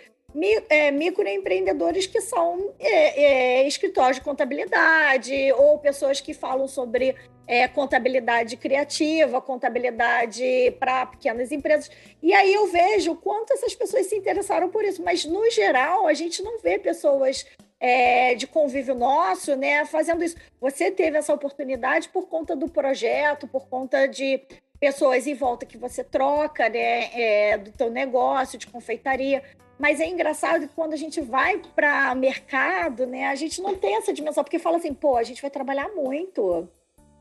[0.69, 7.15] é, microempreendedores que são é, é, escritórios de contabilidade ou pessoas que falam sobre
[7.47, 11.91] é, contabilidade criativa, contabilidade para pequenas empresas.
[12.23, 15.03] E aí eu vejo o quanto essas pessoas se interessaram por isso.
[15.03, 17.47] Mas, no geral, a gente não vê pessoas
[17.79, 20.37] é, de convívio nosso, né, fazendo isso.
[20.61, 24.41] Você teve essa oportunidade por conta do projeto, por conta de
[24.81, 29.43] pessoas em volta que você troca, né, é, do teu negócio de confeitaria.
[29.79, 33.97] Mas é engraçado que quando a gente vai para mercado, né, a gente não tem
[33.97, 36.69] essa dimensão, porque fala assim, pô, a gente vai trabalhar muito.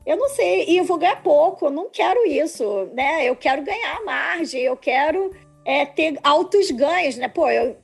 [0.06, 3.24] Eu não sei, e eu vou ganhar pouco, eu não quero isso, né?
[3.28, 5.30] Eu quero ganhar margem, eu quero
[5.64, 7.28] é, ter altos ganhos, né?
[7.28, 7.76] Pô, eu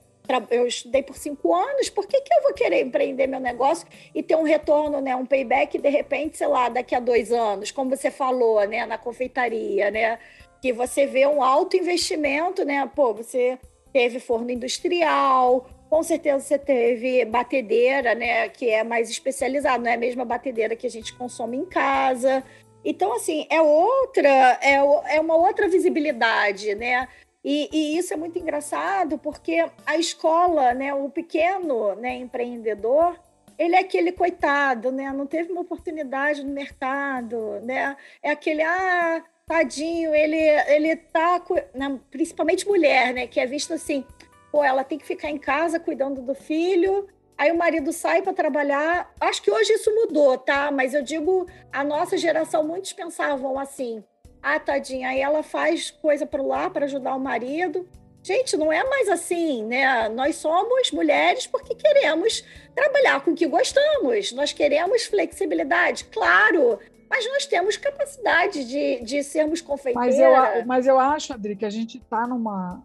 [0.48, 4.22] eu estudei por cinco anos, por que, que eu vou querer empreender meu negócio e
[4.22, 7.90] ter um retorno, né, um payback, de repente, sei lá, daqui a dois anos, como
[7.90, 10.18] você falou, né, na confeitaria, né,
[10.62, 13.58] que você vê um alto investimento, né, pô, você
[13.92, 19.94] teve forno industrial, com certeza você teve batedeira, né, que é mais especializado, não é
[19.94, 22.44] a mesma batedeira que a gente consome em casa.
[22.84, 24.76] Então, assim, é outra, é,
[25.16, 27.08] é uma outra visibilidade, né?
[27.44, 33.18] E, e, isso é muito engraçado porque a escola, né, o pequeno né, empreendedor,
[33.58, 39.24] ele é aquele coitado, né, não teve uma oportunidade no mercado, né, é aquele, ah,
[39.46, 41.42] tadinho, ele, ele tá,
[41.74, 44.04] né, principalmente mulher, né, que é visto assim,
[44.50, 48.32] pô, ela tem que ficar em casa cuidando do filho, aí o marido sai para
[48.32, 49.12] trabalhar.
[49.20, 50.70] Acho que hoje isso mudou, tá?
[50.70, 54.02] Mas eu digo, a nossa geração, muitos pensavam assim,
[54.42, 57.88] ah, tadinha, aí ela faz coisa para lá para ajudar o marido.
[58.22, 60.08] Gente, não é mais assim, né?
[60.10, 64.32] Nós somos mulheres porque queremos trabalhar com o que gostamos.
[64.32, 70.16] Nós queremos flexibilidade, claro, mas nós temos capacidade de, de sermos confeiteiras.
[70.16, 72.84] Mas eu, mas eu acho, Adri, que a gente está numa.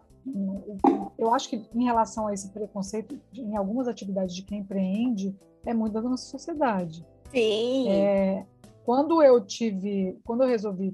[1.18, 5.34] Eu acho que em relação a esse preconceito, em algumas atividades de quem empreende,
[5.64, 7.06] é muito da nossa sociedade.
[7.30, 7.88] Sim.
[7.88, 8.46] É,
[8.84, 10.92] quando eu tive, quando eu resolvi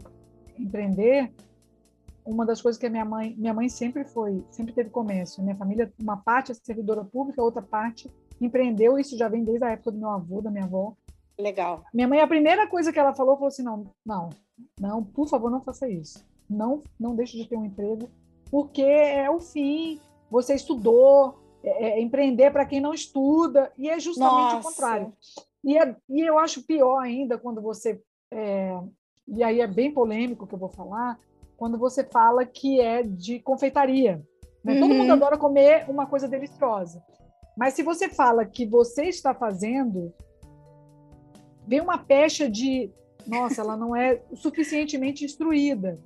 [0.59, 1.33] empreender,
[2.25, 5.43] uma das coisas que a minha mãe, minha mãe sempre foi, sempre teve comércio.
[5.43, 8.99] Minha família, uma parte é servidora pública, outra parte empreendeu.
[8.99, 10.95] Isso já vem desde a época do meu avô, da minha avó.
[11.39, 11.83] Legal.
[11.93, 14.31] Minha mãe, a primeira coisa que ela falou, falou assim: não, não,
[14.79, 16.25] não, por favor, não faça isso.
[16.49, 18.09] Não, não deixe de ter um emprego,
[18.53, 19.99] porque é o fim.
[20.31, 24.59] Você estudou, é, é empreender para quem não estuda, e é justamente Nossa.
[24.59, 25.13] o contrário.
[25.65, 28.79] E, é, e eu acho pior ainda quando você é,
[29.27, 31.19] e aí é bem polêmico o que eu vou falar,
[31.57, 34.23] quando você fala que é de confeitaria.
[34.65, 34.75] Né?
[34.75, 34.81] Uhum.
[34.81, 35.15] Todo mundo uhum.
[35.15, 37.03] adora comer uma coisa deliciosa.
[37.57, 40.13] Mas se você fala que você está fazendo,
[41.67, 42.91] vem uma pecha de,
[43.27, 46.01] nossa, ela não é suficientemente instruída.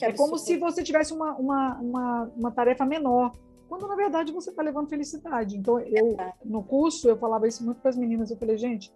[0.00, 3.32] É como se você tivesse uma, uma, uma, uma tarefa menor,
[3.68, 5.56] quando na verdade você está levando felicidade.
[5.56, 8.30] Então, eu, no curso, eu falava isso muito para as meninas.
[8.30, 8.92] Eu falei, gente,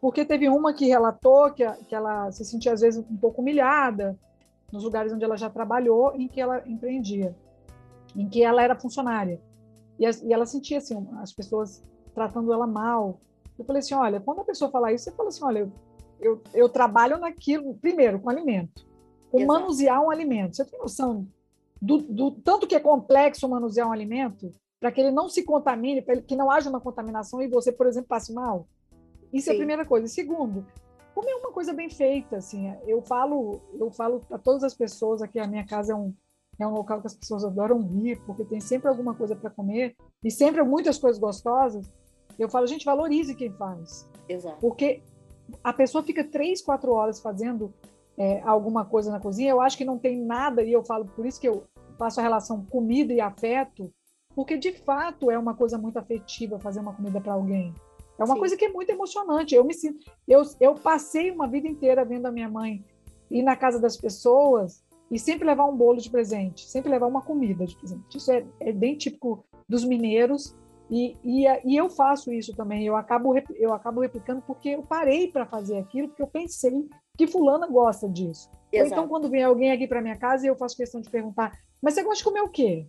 [0.00, 3.40] porque teve uma que relatou que, a, que ela se sentia às vezes um pouco
[3.40, 4.18] humilhada
[4.72, 7.34] nos lugares onde ela já trabalhou, em que ela empreendia,
[8.16, 9.40] em que ela era funcionária.
[9.98, 11.82] E, e ela sentia assim, as pessoas
[12.14, 13.20] tratando ela mal.
[13.58, 15.72] Eu falei assim, olha, quando a pessoa fala isso, você fala assim, olha, eu,
[16.20, 18.86] eu, eu trabalho naquilo, primeiro, com alimento,
[19.32, 19.46] Exato.
[19.46, 20.56] manusear um alimento.
[20.56, 21.26] Você tem noção
[21.80, 26.02] do, do tanto que é complexo manusear um alimento para que ele não se contamine,
[26.02, 28.66] para que não haja uma contaminação e você, por exemplo, passe mal?
[29.32, 29.52] Isso Sim.
[29.52, 30.06] é a primeira coisa.
[30.06, 30.66] E segundo,
[31.14, 32.72] comer é uma coisa bem feita, assim.
[32.86, 36.12] Eu falo, eu falo para todas as pessoas aqui, a minha casa é um
[36.58, 39.96] é um local que as pessoas adoram ir, porque tem sempre alguma coisa para comer
[40.22, 41.90] e sempre muitas coisas gostosas.
[42.38, 44.08] Eu falo, gente, valorize quem faz.
[44.28, 44.58] Exato.
[44.60, 45.02] Porque
[45.62, 47.72] a pessoa fica três, quatro horas fazendo
[48.16, 49.50] é, alguma coisa na cozinha.
[49.50, 51.64] Eu acho que não tem nada, e eu falo, por isso que eu
[51.98, 53.92] faço a relação comida e afeto,
[54.34, 57.74] porque de fato é uma coisa muito afetiva fazer uma comida para alguém.
[58.18, 58.40] É uma Sim.
[58.40, 59.54] coisa que é muito emocionante.
[59.54, 62.84] Eu me sinto, eu, eu passei uma vida inteira vendo a minha mãe
[63.30, 67.22] ir na casa das pessoas e sempre levar um bolo de presente, sempre levar uma
[67.22, 68.16] comida de presente.
[68.16, 70.56] Isso é, é bem típico dos mineiros
[70.90, 72.86] e, e, e, eu faço isso também.
[72.86, 77.26] Eu acabo eu acabo replicando porque eu parei para fazer aquilo porque eu pensei que
[77.26, 78.50] fulana gosta disso.
[78.72, 82.02] então quando vem alguém aqui para minha casa eu faço questão de perguntar: mas você
[82.02, 82.86] gosta de comer o quê?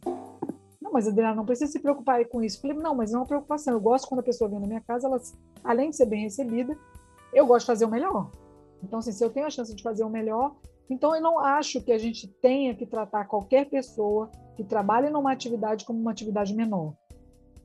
[0.82, 2.62] Não, mas Adriana, não precisa se preocupar com isso.
[2.62, 3.74] falei, não, mas é uma preocupação.
[3.74, 5.20] Eu gosto quando a pessoa vem na minha casa, ela,
[5.64, 6.78] além de ser bem recebida,
[7.34, 8.30] eu gosto de fazer o melhor.
[8.84, 10.56] Então, assim, se eu tenho a chance de fazer o melhor,
[10.90, 15.32] então eu não acho que a gente tenha que tratar qualquer pessoa que trabalhem numa
[15.32, 16.94] atividade como uma atividade menor.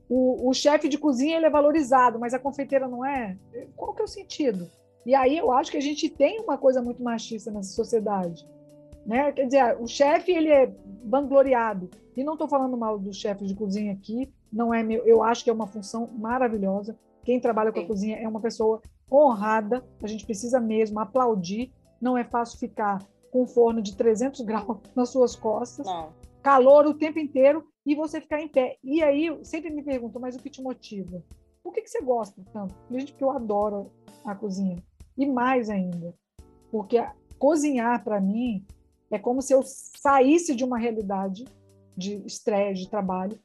[0.09, 3.37] O, o chefe de cozinha ele é valorizado, mas a confeiteira não é.
[3.75, 4.67] Qual que é o sentido?
[5.05, 8.47] E aí eu acho que a gente tem uma coisa muito machista nessa sociedade.
[9.05, 9.31] Né?
[9.31, 10.71] Quer dizer, o chefe ele é
[11.03, 11.89] vangloriado.
[12.15, 15.43] E não estou falando mal dos chefes de cozinha aqui, não é meu, eu acho
[15.43, 16.97] que é uma função maravilhosa.
[17.23, 17.85] Quem trabalha com Sim.
[17.85, 21.71] a cozinha é uma pessoa honrada, a gente precisa mesmo aplaudir.
[22.01, 26.09] Não é fácil ficar com um forno de 300 graus nas suas costas, não.
[26.43, 28.77] calor o tempo inteiro e você ficar em pé.
[28.83, 31.23] E aí sempre me perguntam, mas o que te motiva?
[31.63, 32.75] Por que, que você gosta tanto?
[32.89, 33.91] Gente, porque eu adoro
[34.25, 34.77] a cozinha.
[35.17, 36.13] E mais ainda,
[36.71, 37.03] porque
[37.37, 38.65] cozinhar para mim
[39.09, 41.45] é como se eu saísse de uma realidade
[41.97, 43.37] de estresse, de trabalho.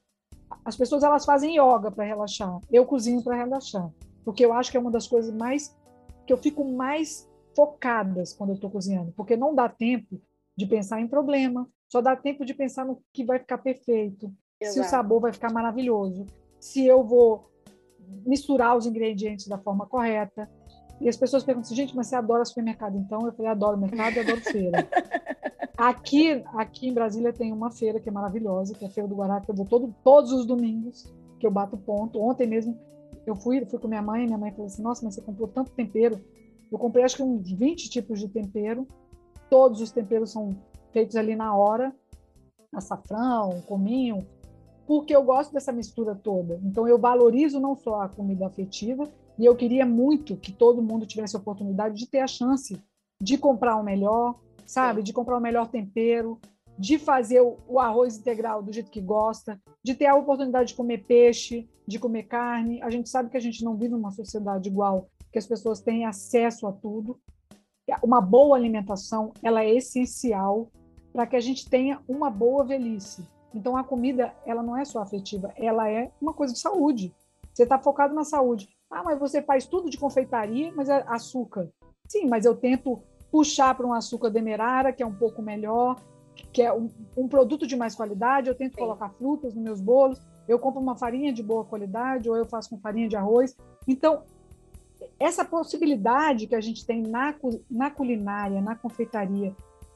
[0.64, 2.60] As pessoas elas fazem yoga para relaxar.
[2.70, 3.90] Eu cozinho para relaxar,
[4.24, 5.76] porque eu acho que é uma das coisas mais
[6.26, 10.20] que eu fico mais focadas quando eu estou cozinhando, porque não dá tempo
[10.56, 14.74] de pensar em problema, só dá tempo de pensar no que vai ficar perfeito, Exato.
[14.74, 16.26] se o sabor vai ficar maravilhoso,
[16.60, 17.50] se eu vou
[18.26, 20.50] misturar os ingredientes da forma correta.
[21.00, 22.96] E as pessoas perguntam assim, gente, mas você adora supermercado?
[22.96, 24.88] Então eu falei, adoro mercado e adoro feira.
[25.76, 29.14] Aqui, aqui em Brasília tem uma feira que é maravilhosa, que é a Feira do
[29.14, 31.04] Guará, que eu vou todo, todos os domingos,
[31.38, 32.18] que eu bato ponto.
[32.18, 32.78] Ontem mesmo
[33.26, 35.72] eu fui, fui com minha mãe, minha mãe falou assim, nossa, mas você comprou tanto
[35.72, 36.18] tempero.
[36.72, 38.88] Eu comprei acho que uns 20 tipos de tempero.
[39.50, 40.56] Todos os temperos são
[40.92, 41.94] feitos ali na hora.
[42.74, 44.26] Açafrão, cominho,
[44.86, 46.58] porque eu gosto dessa mistura toda.
[46.64, 49.04] Então eu valorizo não só a comida afetiva,
[49.38, 52.80] e eu queria muito que todo mundo tivesse a oportunidade de ter a chance
[53.20, 55.02] de comprar o melhor, sabe?
[55.02, 56.38] De comprar o melhor tempero,
[56.78, 61.04] de fazer o arroz integral do jeito que gosta, de ter a oportunidade de comer
[61.04, 62.82] peixe, de comer carne.
[62.82, 66.04] A gente sabe que a gente não vive numa sociedade igual, que as pessoas têm
[66.04, 67.18] acesso a tudo.
[68.02, 70.70] Uma boa alimentação, ela é essencial
[71.12, 73.26] para que a gente tenha uma boa velhice.
[73.54, 77.14] Então a comida, ela não é só afetiva, ela é uma coisa de saúde.
[77.54, 78.68] Você está focado na saúde.
[78.90, 81.68] Ah, mas você faz tudo de confeitaria, mas é açúcar.
[82.08, 86.00] Sim, mas eu tento puxar para um açúcar demerara, que é um pouco melhor,
[86.52, 88.48] que é um, um produto de mais qualidade.
[88.48, 88.80] Eu tento Sim.
[88.80, 90.20] colocar frutas nos meus bolos.
[90.46, 93.56] Eu compro uma farinha de boa qualidade ou eu faço com farinha de arroz.
[93.88, 94.22] Então,
[95.18, 97.34] essa possibilidade que a gente tem na,
[97.70, 99.54] na culinária, na confeitaria,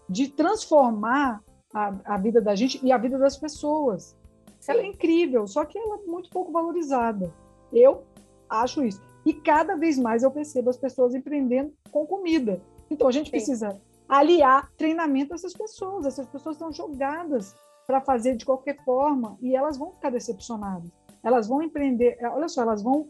[0.09, 4.17] de transformar a, a vida da gente e a vida das pessoas.
[4.59, 4.73] Sim.
[4.73, 7.33] Ela é incrível, só que ela é muito pouco valorizada.
[7.73, 8.03] Eu
[8.51, 9.01] acho isso.
[9.25, 12.61] E cada vez mais eu percebo as pessoas empreendendo com comida.
[12.91, 13.33] Então a gente Sim.
[13.33, 16.07] precisa aliar treinamento a essas pessoas.
[16.07, 17.55] Essas pessoas estão jogadas
[17.87, 20.91] para fazer de qualquer forma e elas vão ficar decepcionadas.
[21.23, 23.09] Elas vão empreender, é, olha só, elas vão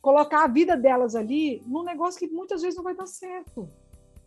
[0.00, 3.68] colocar a vida delas ali num negócio que muitas vezes não vai dar certo.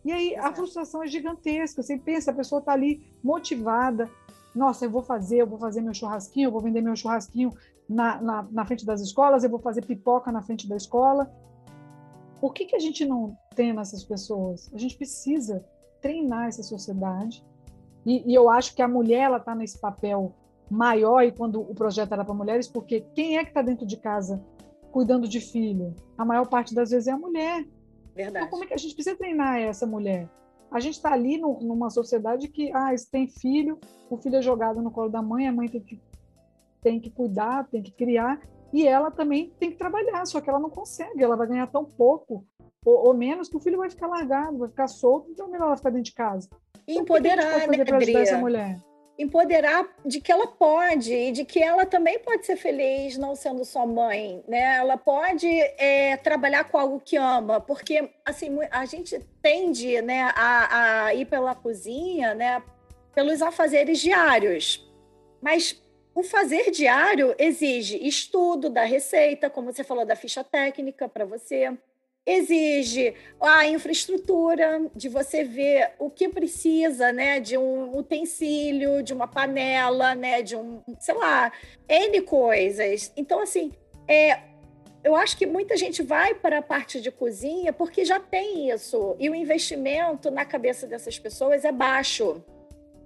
[0.04, 0.48] E aí Exato.
[0.48, 1.82] a frustração é gigantesca.
[1.82, 4.10] Você pensa, a pessoa está ali motivada.
[4.54, 7.52] Nossa, eu vou fazer, eu vou fazer meu churrasquinho, eu vou vender meu churrasquinho
[7.92, 11.30] na, na, na frente das escolas, eu vou fazer pipoca na frente da escola.
[12.40, 14.70] Por que, que a gente não treina essas pessoas?
[14.74, 15.64] A gente precisa
[16.00, 17.44] treinar essa sociedade.
[18.04, 20.34] E, e eu acho que a mulher ela está nesse papel
[20.68, 23.96] maior e quando o projeto era para mulheres, porque quem é que está dentro de
[23.96, 24.42] casa
[24.90, 25.94] cuidando de filho?
[26.18, 27.64] A maior parte das vezes é a mulher.
[28.14, 28.44] Verdade.
[28.44, 30.28] Então, como é que a gente precisa treinar essa mulher?
[30.70, 33.78] A gente está ali no, numa sociedade que, ah, tem filho,
[34.10, 36.00] o filho é jogado no colo da mãe, a mãe tem que,
[36.82, 38.40] tem que cuidar, tem que criar,
[38.72, 41.84] e ela também tem que trabalhar, só que ela não consegue, ela vai ganhar tão
[41.84, 42.44] pouco
[42.84, 45.66] ou, ou menos que o filho vai ficar largado, vai ficar solto, então é melhor
[45.66, 46.48] ela ficar dentro de casa.
[46.86, 48.78] Então, empoderar, né, essa mulher?
[49.18, 53.64] Empoderar de que ela pode e de que ela também pode ser feliz não sendo
[53.64, 54.78] só mãe, né?
[54.78, 61.04] Ela pode é, trabalhar com algo que ama, porque assim a gente tende, né, a,
[61.04, 62.62] a ir pela cozinha, né,
[63.14, 64.90] pelos afazeres diários,
[65.40, 65.81] mas
[66.14, 71.72] o fazer diário exige estudo da receita, como você falou, da ficha técnica para você.
[72.24, 79.26] Exige a infraestrutura de você ver o que precisa, né, de um utensílio, de uma
[79.26, 81.50] panela, né, de um, sei lá,
[81.88, 83.12] N coisas.
[83.16, 83.72] Então, assim,
[84.06, 84.38] é,
[85.02, 89.16] eu acho que muita gente vai para a parte de cozinha porque já tem isso.
[89.18, 92.44] E o investimento na cabeça dessas pessoas é baixo.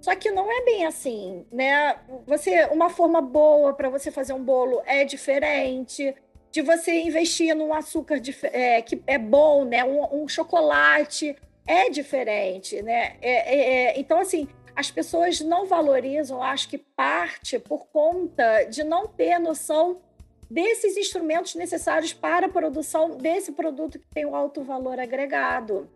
[0.01, 1.99] Só que não é bem assim, né?
[2.25, 6.15] Você, uma forma boa para você fazer um bolo é diferente
[6.51, 9.83] de você investir num açúcar de, é, que é bom, né?
[9.83, 11.35] Um, um, chocolate
[11.65, 13.17] é diferente, né?
[13.21, 18.83] É, é, é, então, assim, as pessoas não valorizam, acho que parte por conta de
[18.83, 20.01] não ter noção
[20.49, 25.89] desses instrumentos necessários para a produção desse produto que tem um alto valor agregado.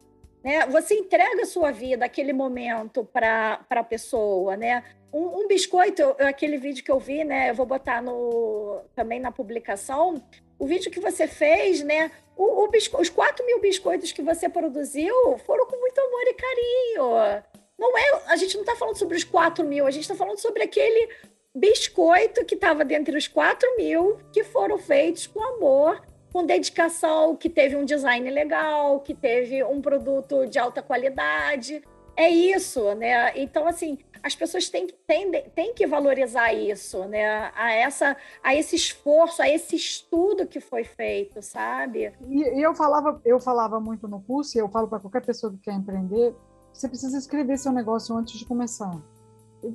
[0.43, 0.65] Né?
[0.67, 4.83] Você entrega a sua vida, aquele momento para a pessoa, né?
[5.13, 7.49] Um, um, biscoito, aquele vídeo que eu vi, né?
[7.49, 10.23] Eu vou botar no, também na publicação.
[10.57, 12.11] O vídeo que você fez, né?
[12.35, 15.13] O, o bisco, os 4 mil biscoitos que você produziu
[15.45, 17.43] foram com muito amor e carinho.
[17.77, 20.37] Não é, a gente não está falando sobre os 4 mil, a gente está falando
[20.37, 21.09] sobre aquele
[21.53, 27.49] biscoito que estava dentre os 4 mil que foram feitos com amor com dedicação, que
[27.49, 31.83] teve um design legal, que teve um produto de alta qualidade.
[32.15, 33.37] É isso, né?
[33.37, 37.51] Então, assim, as pessoas têm, têm, têm que valorizar isso, né?
[37.55, 42.13] A, essa, a esse esforço, a esse estudo que foi feito, sabe?
[42.27, 45.51] E, e eu, falava, eu falava muito no curso, e eu falo para qualquer pessoa
[45.51, 46.35] que quer empreender,
[46.71, 48.91] você precisa escrever seu negócio antes de começar.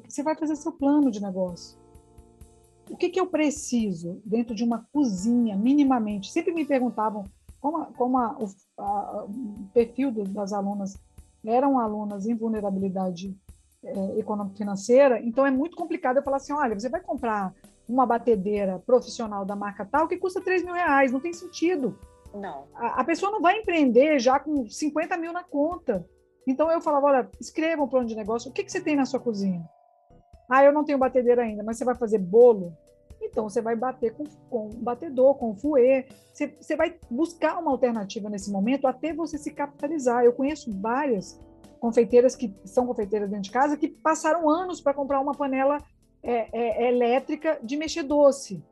[0.08, 1.78] Você vai fazer seu plano de negócio
[2.90, 6.30] o que, que eu preciso dentro de uma cozinha, minimamente?
[6.30, 7.24] Sempre me perguntavam
[7.60, 8.46] como, a, como a, o,
[8.78, 10.96] a, o, perfil das alunas
[11.44, 13.36] eram alunas em vulnerabilidade
[13.84, 17.54] é, econômico-financeira, então é muito complicado eu falar assim, olha, você vai comprar
[17.88, 21.96] uma batedeira profissional da marca tal que custa 3 mil reais, não tem sentido.
[22.34, 22.64] Não.
[22.74, 26.04] A, a pessoa não vai empreender já com 50 mil na conta.
[26.46, 29.04] Então eu falava, olha, escreva um plano de negócio, o que, que você tem na
[29.04, 29.64] sua cozinha?
[30.48, 32.72] Ah, eu não tenho batedeira ainda, mas você vai fazer bolo?
[33.20, 36.08] Então você vai bater com, com um batedor, com um fouet.
[36.32, 40.24] Você, você vai buscar uma alternativa nesse momento até você se capitalizar.
[40.24, 41.40] Eu conheço várias
[41.80, 45.78] confeiteiras que são confeiteiras dentro de casa que passaram anos para comprar uma panela
[46.22, 48.62] é, é, é, elétrica de mexer doce.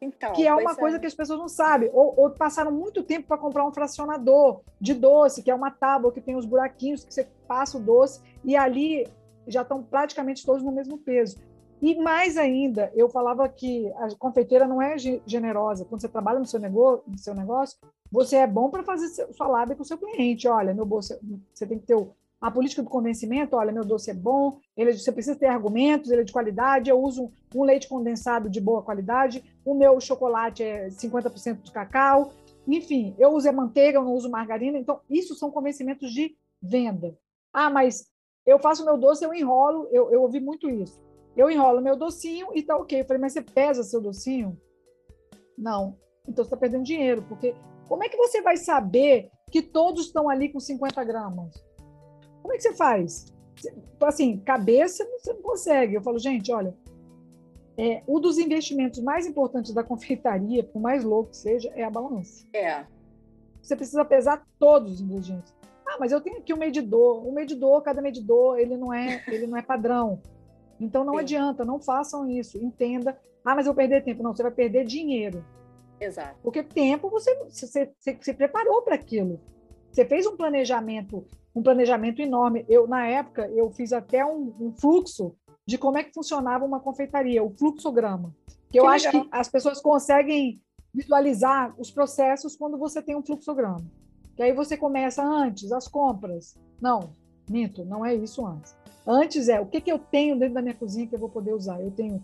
[0.00, 0.74] Então, que é uma é.
[0.74, 1.90] coisa que as pessoas não sabem.
[1.92, 6.12] Ou, ou passaram muito tempo para comprar um fracionador de doce, que é uma tábua
[6.12, 9.06] que tem os buraquinhos que você passa o doce, e ali
[9.46, 11.36] já estão praticamente todos no mesmo peso.
[11.80, 15.84] E mais ainda, eu falava que a confeiteira não é generosa.
[15.84, 17.78] Quando você trabalha no seu negócio, no seu negócio
[18.10, 20.48] você é bom para fazer sua lábia com o seu cliente.
[20.48, 21.18] Olha, meu doce,
[21.52, 21.96] você tem que ter
[22.40, 23.56] a política do convencimento.
[23.56, 26.90] Olha, meu doce é bom, ele, você precisa ter argumentos, ele é de qualidade.
[26.90, 29.42] Eu uso um leite condensado de boa qualidade.
[29.64, 32.32] O meu chocolate é 50% de cacau.
[32.66, 34.78] Enfim, eu uso a manteiga, eu não uso margarina.
[34.78, 37.16] Então, isso são convencimentos de venda.
[37.52, 38.06] Ah, mas
[38.46, 41.02] eu faço meu doce, eu enrolo, eu, eu ouvi muito isso.
[41.36, 43.00] Eu enrolo meu docinho e tá ok.
[43.00, 44.58] Eu falei, mas você pesa seu docinho?
[45.58, 45.98] Não.
[46.26, 47.54] Então você está perdendo dinheiro, porque
[47.88, 51.64] como é que você vai saber que todos estão ali com 50 gramas?
[52.40, 53.26] Como é que você faz?
[54.00, 55.94] Assim, cabeça você não consegue.
[55.94, 56.76] Eu falo, gente, olha,
[57.76, 61.90] é, um dos investimentos mais importantes da confeitaria, por mais louco que seja, é a
[61.90, 62.46] balança.
[62.52, 62.86] É.
[63.62, 65.52] Você precisa pesar todos os ingredientes.
[65.96, 67.26] Ah, mas eu tenho aqui um medidor.
[67.26, 70.20] O medidor, cada medidor, ele não é, ele não é padrão.
[70.78, 71.20] Então não Sim.
[71.20, 72.58] adianta, não façam isso.
[72.58, 73.18] Entenda.
[73.42, 74.22] Ah, mas eu perder tempo.
[74.22, 75.42] Não, você vai perder dinheiro.
[75.98, 76.36] Exato.
[76.42, 79.40] Porque tempo você você, você, você preparou para aquilo.
[79.90, 81.24] Você fez um planejamento,
[81.54, 82.66] um planejamento enorme.
[82.68, 85.34] Eu na época eu fiz até um, um fluxo
[85.64, 88.34] de como é que funcionava uma confeitaria, o fluxograma.
[88.46, 88.96] Que, que eu legal.
[88.96, 90.60] acho que as pessoas conseguem
[90.92, 93.82] visualizar os processos quando você tem um fluxograma.
[94.36, 96.56] Que aí você começa antes, as compras.
[96.80, 97.10] Não,
[97.48, 98.76] minto, não é isso antes.
[99.06, 101.54] Antes é o que, que eu tenho dentro da minha cozinha que eu vou poder
[101.54, 101.80] usar.
[101.80, 102.22] Eu tenho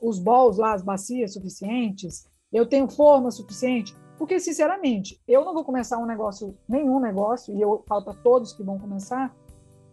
[0.00, 3.94] os bowls lá, as bacias suficientes, eu tenho forma suficiente.
[4.16, 8.52] Porque, sinceramente, eu não vou começar um negócio, nenhum negócio, e eu falo para todos
[8.52, 9.34] que vão começar,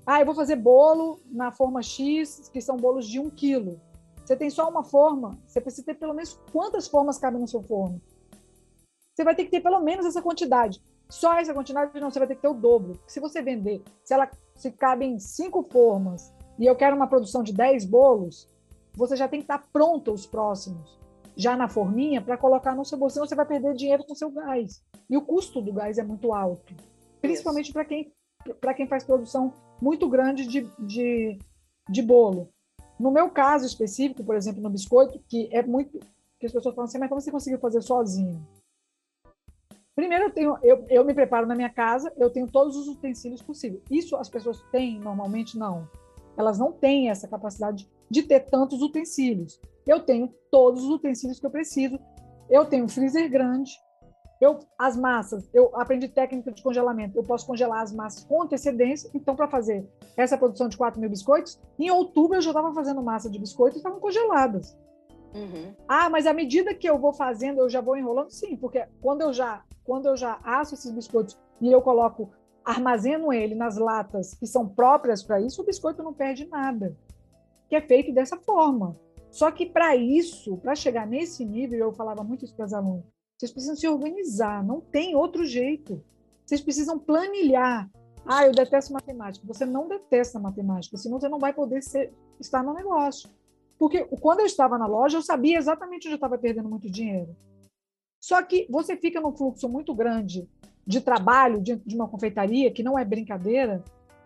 [0.06, 3.80] ah, eu vou fazer bolo na forma X, que são bolos de um quilo.
[4.24, 7.62] Você tem só uma forma, você precisa ter pelo menos quantas formas cabem no seu
[7.64, 8.02] forno.
[9.14, 10.82] Você vai ter que ter pelo menos essa quantidade.
[11.10, 13.00] Só essa quantidade, não, você vai ter que ter o dobro.
[13.08, 17.54] Se você vender, se ela se cabem cinco formas e eu quero uma produção de
[17.54, 18.50] 10 bolos,
[18.94, 21.00] você já tem que estar pronto os próximos,
[21.36, 24.32] já na forminha, para colocar no seu bolso, senão você vai perder dinheiro com seu
[24.32, 24.84] gás.
[25.10, 26.74] E o custo do gás é muito alto,
[27.22, 28.12] principalmente para quem,
[28.76, 31.38] quem faz produção muito grande de, de,
[31.88, 32.50] de bolo.
[33.00, 36.00] No meu caso específico, por exemplo, no biscoito, que é muito.
[36.40, 38.44] que as pessoas falam assim, mas como você conseguiu fazer sozinho?
[39.98, 43.42] Primeiro, eu, tenho, eu, eu me preparo na minha casa, eu tenho todos os utensílios
[43.42, 43.82] possíveis.
[43.90, 45.58] Isso as pessoas têm normalmente?
[45.58, 45.90] Não.
[46.38, 49.60] Elas não têm essa capacidade de ter tantos utensílios.
[49.88, 52.00] Eu tenho todos os utensílios que eu preciso.
[52.48, 53.72] Eu tenho um freezer grande.
[54.40, 57.18] Eu, as massas, eu aprendi técnica de congelamento.
[57.18, 59.10] Eu posso congelar as massas com antecedência.
[59.16, 59.84] Então, para fazer
[60.16, 63.78] essa produção de 4 mil biscoitos, em outubro eu já estava fazendo massa de biscoitos
[63.78, 64.78] e estavam congeladas.
[65.34, 65.74] Uhum.
[65.88, 68.32] Ah, mas à medida que eu vou fazendo, eu já vou enrolando?
[68.32, 72.30] Sim, porque quando eu já quando eu já asso esses biscoitos e eu coloco,
[72.64, 76.96] armazeno ele nas latas que são próprias para isso, o biscoito não perde nada.
[77.70, 79.00] Que é feito dessa forma.
[79.32, 83.06] Só que para isso, para chegar nesse nível, eu falava muito isso para as alunas,
[83.38, 86.04] vocês precisam se organizar, não tem outro jeito.
[86.44, 87.90] Vocês precisam planilhar.
[88.26, 89.46] Ah, eu detesto matemática.
[89.46, 93.30] Você não detesta matemática, senão você não vai poder ser, estar no negócio.
[93.78, 97.36] Porque quando eu estava na loja, eu sabia exatamente onde eu estava perdendo muito dinheiro.
[98.20, 100.50] Só que você fica num fluxo muito grande
[100.86, 103.84] de trabalho de, uma confeitaria, que não é brincadeira,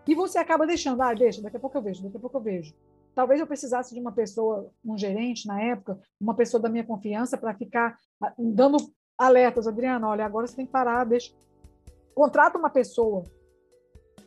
[0.08, 2.42] e você acaba deixando, ah, deixa, daqui a pouco eu vejo, daqui a pouco eu
[2.42, 2.74] vejo.
[3.14, 7.38] Talvez eu precisasse de uma pessoa, um gerente na época, uma pessoa da minha confiança
[7.38, 8.78] para ficar ah, dando
[9.18, 11.34] alertas, Adriana, olha, agora você tem que parar, deixa.
[12.16, 13.24] Contrata uma pessoa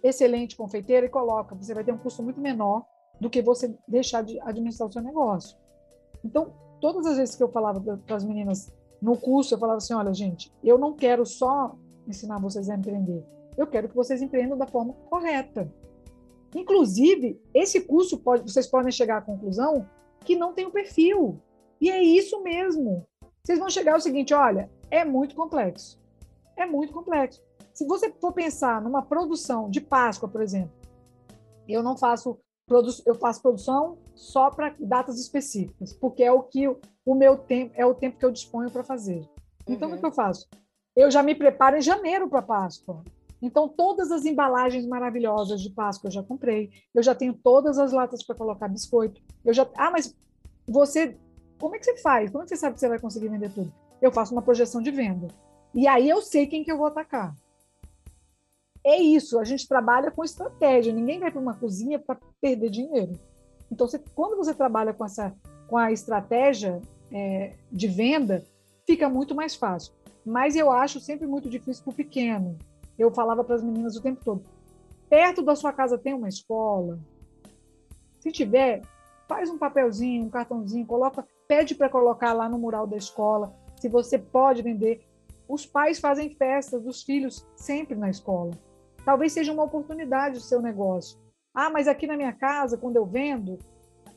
[0.02, 2.84] excelente confeiteira e coloca, você vai ter um custo muito menor
[3.20, 5.56] do que você deixar de administrar o seu negócio.
[6.24, 9.94] Então, todas as vezes que eu falava para as meninas no curso, eu falava assim,
[9.94, 13.24] olha, gente, eu não quero só ensinar vocês a empreender,
[13.56, 15.72] eu quero que vocês empreendam da forma correta.
[16.54, 19.88] Inclusive, esse curso pode, vocês podem chegar à conclusão
[20.20, 21.40] que não tem o um perfil.
[21.80, 23.04] E é isso mesmo.
[23.42, 26.00] Vocês vão chegar ao seguinte, olha, é muito complexo.
[26.56, 27.42] É muito complexo.
[27.72, 30.72] Se você for pensar numa produção de Páscoa, por exemplo,
[31.68, 32.38] eu não faço
[33.04, 37.84] eu faço produção só para datas específicas, porque é o que o meu tempo é
[37.84, 39.28] o tempo que eu disponho para fazer.
[39.68, 39.96] Então uhum.
[39.96, 40.48] o que eu faço?
[40.96, 43.02] Eu já me preparo em janeiro para Páscoa.
[43.42, 46.70] Então, todas as embalagens maravilhosas de Páscoa eu já comprei.
[46.94, 49.20] Eu já tenho todas as latas para colocar biscoito.
[49.44, 49.68] Eu já.
[49.76, 50.16] Ah, mas
[50.66, 51.18] você.
[51.60, 52.30] Como é que você faz?
[52.30, 53.70] Como é que você sabe que você vai conseguir vender tudo?
[54.00, 55.28] Eu faço uma projeção de venda.
[55.74, 57.36] E aí eu sei quem que eu vou atacar.
[58.84, 60.92] É isso, a gente trabalha com estratégia.
[60.92, 63.12] Ninguém vai para uma cozinha para perder dinheiro.
[63.70, 65.34] Então, você, quando você trabalha com, essa,
[65.66, 66.80] com a estratégia
[67.10, 68.44] é, de venda,
[68.86, 69.92] fica muito mais fácil.
[70.24, 72.58] Mas eu acho sempre muito difícil para o pequeno
[72.98, 74.44] eu falava para as meninas o tempo todo:
[75.08, 76.98] perto da sua casa tem uma escola?
[78.20, 78.82] Se tiver,
[79.28, 83.54] faz um papelzinho, um cartãozinho, coloca, pede para colocar lá no mural da escola.
[83.76, 85.04] Se você pode vender,
[85.48, 88.52] os pais fazem festas dos filhos sempre na escola.
[89.04, 91.18] Talvez seja uma oportunidade o seu negócio.
[91.54, 93.58] Ah, mas aqui na minha casa, quando eu vendo,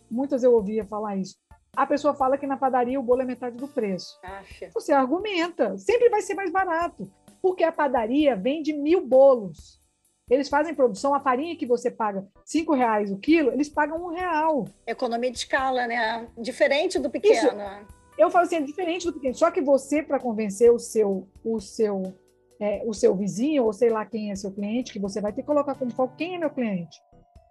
[0.09, 1.35] muitas eu ouvia falar isso.
[1.75, 4.17] A pessoa fala que na padaria o bolo é metade do preço.
[4.23, 4.69] Acha.
[4.73, 7.07] Você argumenta, sempre vai ser mais barato
[7.41, 9.81] porque a padaria vende mil bolos.
[10.29, 14.09] Eles fazem produção, a farinha que você paga cinco reais o quilo, eles pagam um
[14.09, 14.65] real.
[14.85, 16.27] Economia de escala, né?
[16.38, 17.33] Diferente do pequeno.
[17.33, 17.88] Isso.
[18.17, 19.35] Eu falo assim, é diferente do pequeno.
[19.35, 22.03] Só que você, para convencer o seu, o seu,
[22.60, 25.41] é, o seu vizinho, ou sei lá quem é seu cliente, que você vai ter
[25.41, 27.01] que colocar como foco quem é meu cliente.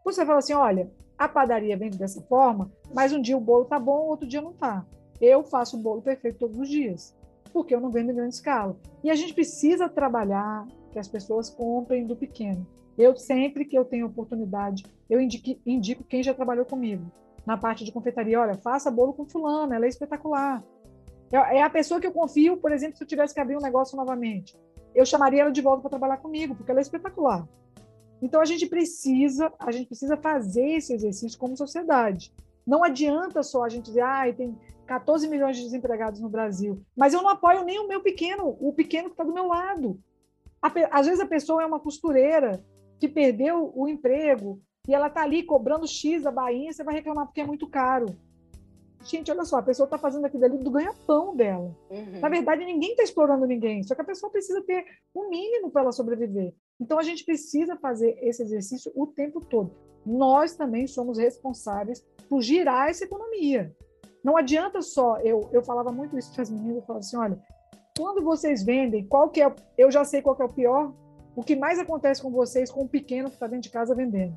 [0.05, 3.79] Você fala assim, olha, a padaria vende dessa forma, mas um dia o bolo tá
[3.79, 4.87] bom, outro dia não tá.
[5.21, 7.17] Eu faço o bolo perfeito todos os dias
[7.57, 8.77] porque eu não vendo em grande escala.
[9.03, 12.67] E a gente precisa trabalhar que as pessoas comprem do pequeno.
[12.99, 17.11] Eu sempre que eu tenho oportunidade, eu indico, indico quem já trabalhou comigo
[17.47, 18.39] na parte de confeitaria.
[18.39, 20.63] Olha, faça bolo com fulano, ela é espetacular.
[21.33, 23.63] É, é a pessoa que eu confio, por exemplo, se eu tivesse que abrir um
[23.63, 24.55] negócio novamente,
[24.97, 27.47] eu chamaria ela de volta para trabalhar comigo, porque ela é espetacular.
[28.21, 32.33] Então a gente precisa, a gente precisa fazer esse exercício como sociedade.
[32.67, 37.13] Não adianta só a gente dizer, ah, tem 14 milhões de desempregados no Brasil, mas
[37.13, 40.01] eu não apoio nem o meu pequeno, o pequeno que está do meu lado.
[40.91, 42.65] Às vezes a pessoa é uma costureira
[42.99, 47.27] que perdeu o emprego e ela está ali cobrando X da Bahia, você vai reclamar
[47.27, 48.07] porque é muito caro.
[49.07, 51.77] Gente, olha só, a pessoa está fazendo aquilo ali do ganha-pão dela.
[51.89, 52.21] Uhum.
[52.21, 54.85] Na verdade, ninguém está explorando ninguém, só que a pessoa precisa ter
[55.15, 56.53] o um mínimo para ela sobreviver.
[56.81, 59.71] Então, a gente precisa fazer esse exercício o tempo todo.
[60.05, 63.75] Nós também somos responsáveis por girar essa economia.
[64.25, 67.41] Não adianta só, eu, eu falava muito isso para as meninas, eu falava assim, olha,
[67.97, 70.93] quando vocês vendem, qual que é, eu já sei qual que é o pior,
[71.37, 74.37] o que mais acontece com vocês, com o pequeno que está dentro de casa vendendo,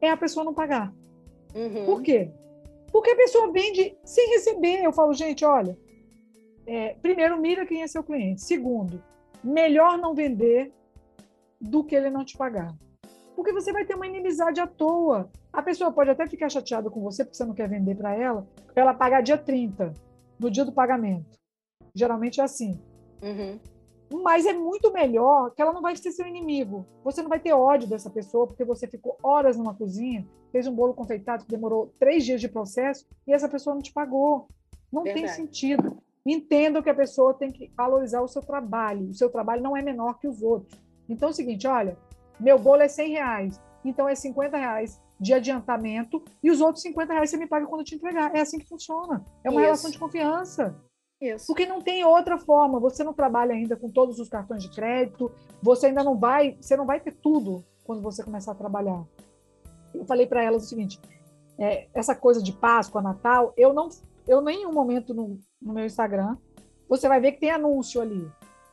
[0.00, 0.94] é a pessoa não pagar.
[1.54, 1.86] Uhum.
[1.86, 2.30] Por quê?
[2.96, 4.82] Porque a pessoa vende sem receber.
[4.82, 5.76] Eu falo, gente, olha,
[6.66, 8.40] é, primeiro, mira quem é seu cliente.
[8.40, 9.04] Segundo,
[9.44, 10.72] melhor não vender
[11.60, 12.74] do que ele não te pagar.
[13.34, 15.30] Porque você vai ter uma inimizade à toa.
[15.52, 18.48] A pessoa pode até ficar chateada com você porque você não quer vender para ela,
[18.72, 19.92] para ela pagar dia 30,
[20.40, 21.38] no dia do pagamento.
[21.94, 22.80] Geralmente é assim.
[23.22, 23.60] Uhum.
[24.12, 26.86] Mas é muito melhor que ela não vai ser seu inimigo.
[27.04, 30.74] Você não vai ter ódio dessa pessoa porque você ficou horas numa cozinha, fez um
[30.74, 34.48] bolo confeitado que demorou três dias de processo e essa pessoa não te pagou.
[34.92, 35.26] Não Verdade.
[35.26, 35.98] tem sentido.
[36.24, 39.10] Entenda que a pessoa tem que valorizar o seu trabalho.
[39.10, 40.80] O seu trabalho não é menor que os outros.
[41.08, 41.96] Então é o seguinte, olha,
[42.38, 47.12] meu bolo é 100 reais, então é 50 reais de adiantamento e os outros 50
[47.12, 48.34] reais você me paga quando eu te entregar.
[48.34, 49.24] É assim que funciona.
[49.42, 49.66] É uma Isso.
[49.66, 50.76] relação de confiança.
[51.20, 51.46] Isso.
[51.46, 52.78] Porque não tem outra forma.
[52.80, 55.30] Você não trabalha ainda com todos os cartões de crédito.
[55.62, 59.04] Você ainda não vai, você não vai ter tudo quando você começar a trabalhar.
[59.94, 61.00] Eu falei para elas o seguinte:
[61.58, 63.88] é, essa coisa de Páscoa, Natal, eu não,
[64.28, 66.36] eu nenhum momento no, no meu Instagram
[66.88, 68.30] você vai ver que tem anúncio ali.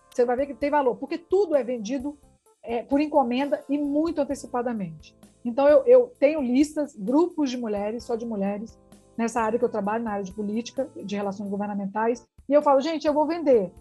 [0.09, 2.17] Você vai ver que tem valor, porque tudo é vendido
[2.61, 5.15] é, por encomenda e muito antecipadamente.
[5.43, 8.79] Então, eu, eu tenho listas, grupos de mulheres, só de mulheres,
[9.17, 12.81] nessa área que eu trabalho, na área de política, de relações governamentais, e eu falo,
[12.81, 13.71] gente, eu vou vender.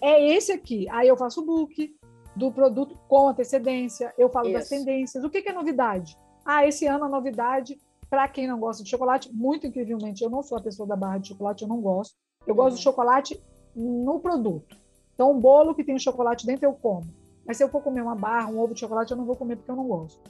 [0.00, 0.88] É esse aqui.
[0.90, 1.94] Aí eu faço o book
[2.34, 4.58] do produto com antecedência, eu falo Isso.
[4.58, 5.22] das tendências.
[5.22, 6.18] O que, que é novidade?
[6.44, 10.42] Ah, esse ano a novidade, para quem não gosta de chocolate, muito incrivelmente, eu não
[10.42, 12.16] sou a pessoa da barra de chocolate, eu não gosto.
[12.46, 12.76] Eu gosto uhum.
[12.78, 13.42] de chocolate
[13.76, 14.76] no produto.
[15.14, 17.06] Então, um bolo que tem chocolate dentro eu como.
[17.46, 19.56] Mas se eu for comer uma barra, um ovo de chocolate, eu não vou comer
[19.56, 20.20] porque eu não gosto.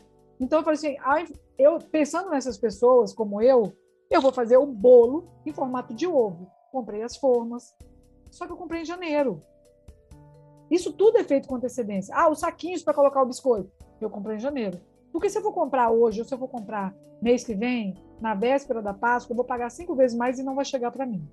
[0.41, 0.97] Então, eu falei assim,
[1.59, 3.73] eu pensando nessas pessoas como eu,
[4.11, 6.51] eu vou fazer o bolo em formato de ovo.
[6.73, 7.77] Comprei as formas.
[8.31, 9.43] Só que eu comprei em janeiro.
[10.71, 12.15] Isso tudo é feito com antecedência.
[12.17, 13.71] Ah, os saquinhos para colocar o biscoito.
[14.01, 14.81] Eu comprei em janeiro.
[15.13, 18.35] Porque se eu for comprar hoje, ou se eu for comprar mês que vem, na
[18.35, 21.29] véspera da Páscoa, eu vou pagar cinco vezes mais e não vai chegar para mim.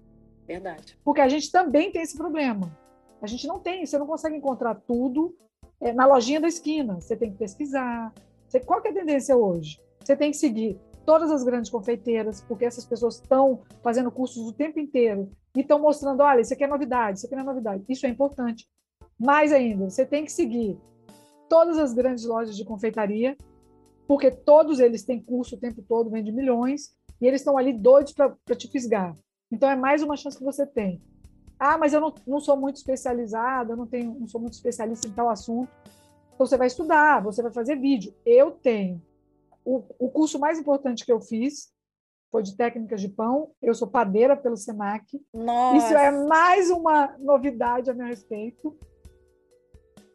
[0.45, 0.99] Verdade.
[1.05, 2.69] Porque a gente também tem esse problema.
[3.21, 5.33] A gente não tem, você não consegue encontrar tudo
[5.79, 6.99] é, na lojinha da esquina.
[6.99, 8.13] Você tem que pesquisar.
[8.47, 9.81] Você, qual é a tendência hoje?
[10.03, 10.77] Você tem que seguir
[11.09, 15.79] todas as grandes confeiteiras, porque essas pessoas estão fazendo cursos o tempo inteiro e estão
[15.79, 17.83] mostrando, olha, isso aqui é novidade, isso aqui não é novidade.
[17.89, 18.69] Isso é importante.
[19.19, 20.77] Mais ainda, você tem que seguir
[21.49, 23.35] todas as grandes lojas de confeitaria,
[24.07, 28.13] porque todos eles têm curso o tempo todo, vende milhões, e eles estão ali doidos
[28.13, 29.17] para te fisgar.
[29.51, 31.01] Então é mais uma chance que você tem.
[31.59, 35.07] Ah, mas eu não, não sou muito especializada, eu não, tenho, não sou muito especialista
[35.07, 35.71] em tal assunto.
[36.35, 38.13] Então você vai estudar, você vai fazer vídeo.
[38.23, 39.01] Eu tenho.
[39.69, 41.71] O, o curso mais importante que eu fiz
[42.31, 43.51] foi de técnicas de pão.
[43.61, 45.05] Eu sou padeira pelo SENAC.
[45.31, 45.77] Nossa.
[45.77, 48.75] Isso é mais uma novidade a meu respeito.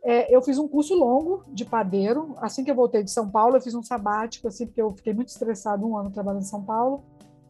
[0.02, 2.34] É, eu fiz um curso longo de padeiro.
[2.38, 5.14] Assim que eu voltei de São Paulo, eu fiz um sabático, assim, porque eu fiquei
[5.14, 7.04] muito estressado um ano trabalhando em São Paulo.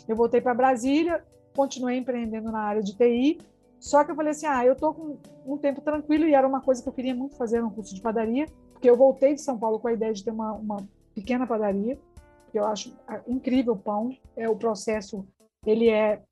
[0.07, 1.25] Eu voltei para Brasília,
[1.57, 3.39] continuei empreendendo na área de TI.
[3.81, 6.61] Só que eu falei assim, ah, eu tô com um tempo tranquilo e era uma
[6.61, 9.59] coisa que eu queria muito fazer, um curso de padaria, porque eu voltei de São
[9.59, 11.99] Paulo com a ideia de ter uma, uma pequena padaria,
[12.51, 15.27] que eu acho ah, incrível o pão, é o processo,
[15.67, 16.23] ele é,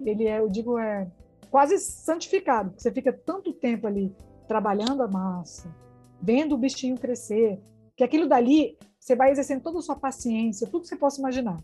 [0.00, 1.10] ele é, eu digo, é
[1.50, 4.14] quase santificado, você fica tanto tempo ali
[4.48, 5.74] trabalhando a massa,
[6.20, 7.60] vendo o bichinho crescer,
[7.96, 11.58] que aquilo dali você vai exercendo toda a sua paciência, tudo que você possa imaginar.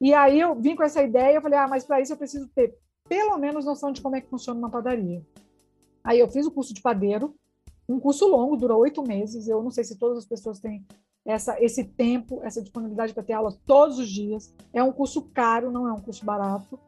[0.00, 2.48] E aí eu vim com essa ideia, eu falei, ah, mas para isso eu preciso
[2.48, 2.74] ter
[3.08, 5.24] pelo menos noção de como é que funciona uma padaria.
[6.02, 7.34] Aí eu fiz o curso de padeiro,
[7.88, 9.46] um curso longo, durou oito meses.
[9.46, 10.84] Eu não sei se todas as pessoas têm
[11.24, 14.54] essa, esse tempo, essa disponibilidade para ter aula todos os dias.
[14.72, 16.78] É um curso caro, não é um curso barato.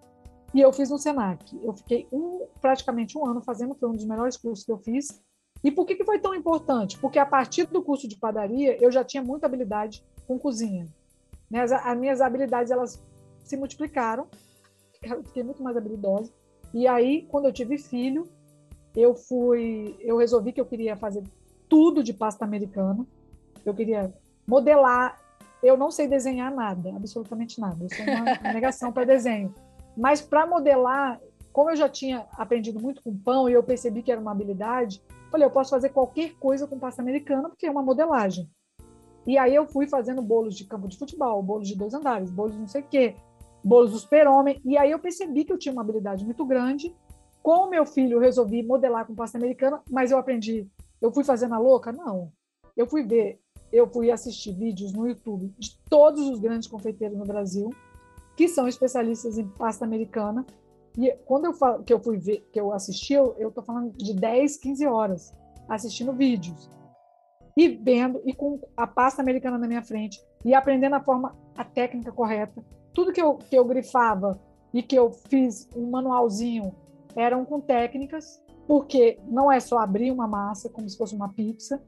[0.53, 1.59] E eu fiz no Senac.
[1.63, 5.23] Eu fiquei um, praticamente um ano fazendo, foi um dos melhores cursos que eu fiz.
[5.63, 6.99] E por que, que foi tão importante?
[6.99, 10.89] Porque a partir do curso de padaria, eu já tinha muita habilidade com cozinha.
[11.51, 11.61] Né?
[11.61, 13.03] As, as minhas habilidades elas
[13.43, 14.27] se multiplicaram.
[15.03, 16.33] Eu fiquei muito mais habilidosa.
[16.73, 18.29] E aí, quando eu tive filho,
[18.97, 21.23] eu fui, eu resolvi que eu queria fazer
[21.69, 23.07] tudo de pasta americana.
[23.65, 24.13] Eu queria
[24.47, 25.21] modelar.
[25.63, 27.77] Eu não sei desenhar nada, absolutamente nada.
[27.83, 29.55] Eu sou uma negação para desenho.
[29.97, 31.21] Mas para modelar,
[31.53, 35.03] como eu já tinha aprendido muito com pão e eu percebi que era uma habilidade,
[35.31, 38.51] falei, eu posso fazer qualquer coisa com pasta americana, porque é uma modelagem.
[39.27, 42.53] E aí eu fui fazendo bolos de campo de futebol, bolos de dois andares, bolos
[42.53, 43.17] de não sei o quê,
[43.63, 44.61] bolos do super-homem.
[44.65, 46.95] E aí eu percebi que eu tinha uma habilidade muito grande.
[47.43, 50.69] Com o meu filho, eu resolvi modelar com pasta americana, mas eu aprendi.
[51.01, 51.93] Eu fui fazendo a louca?
[51.93, 52.31] Não.
[52.77, 53.41] Eu fui ver,
[53.73, 57.71] eu fui assistir vídeos no YouTube de todos os grandes confeiteiros no Brasil
[58.37, 60.45] que são especialistas em pasta americana.
[60.99, 64.15] E quando eu falo que eu fui ver, que eu assisti, eu estou falando de
[64.15, 65.35] 10, 15 horas
[65.69, 66.71] assistindo vídeos
[67.57, 71.65] e vendo e com a pasta americana na minha frente e aprendendo a forma, a
[71.65, 72.63] técnica correta.
[72.93, 74.41] Tudo que eu, que eu grifava
[74.73, 76.75] e que eu fiz um manualzinho
[77.17, 81.83] eram com técnicas, porque não é só abrir uma massa como se fosse uma pizza.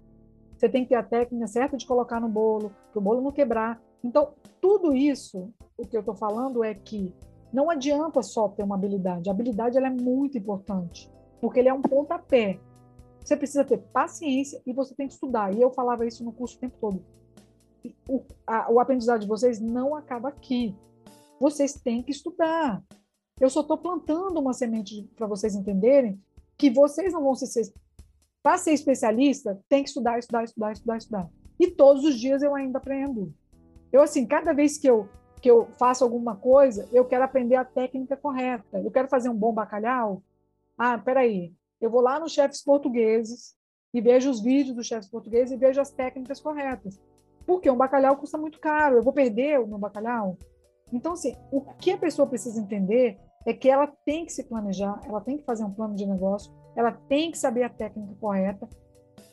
[0.57, 3.33] Você tem que ter a técnica certa de colocar no bolo, para o bolo não
[3.33, 3.81] quebrar.
[4.03, 7.15] Então, tudo isso, o que eu estou falando é que
[7.53, 9.29] não adianta só ter uma habilidade.
[9.29, 12.59] A habilidade ela é muito importante, porque ele é um pontapé.
[13.23, 15.55] Você precisa ter paciência e você tem que estudar.
[15.55, 17.05] E eu falava isso no curso o tempo todo.
[18.09, 20.77] O, a, o aprendizado de vocês não acaba aqui.
[21.41, 22.83] Vocês têm que estudar.
[23.41, 26.21] Eu só estou plantando uma semente para vocês entenderem
[26.57, 27.73] que vocês não vão ser.
[28.47, 31.31] Para ser especialista, tem que estudar, estudar, estudar, estudar, estudar.
[31.59, 33.35] E todos os dias eu ainda aprendo.
[33.91, 35.09] Eu, assim, cada vez que eu,
[35.43, 38.79] que eu faço alguma coisa, eu quero aprender a técnica correta.
[38.79, 40.23] Eu quero fazer um bom bacalhau.
[40.79, 41.53] Ah, peraí.
[41.81, 43.57] Eu vou lá nos chefes portugueses
[43.93, 47.03] e vejo os vídeos dos chefes portugueses e vejo as técnicas corretas.
[47.45, 48.99] Porque um bacalhau custa muito caro.
[48.99, 50.39] Eu vou perder o meu bacalhau?
[50.93, 55.01] Então, assim, o que a pessoa precisa entender é que ela tem que se planejar,
[55.05, 58.69] ela tem que fazer um plano de negócio, ela tem que saber a técnica correta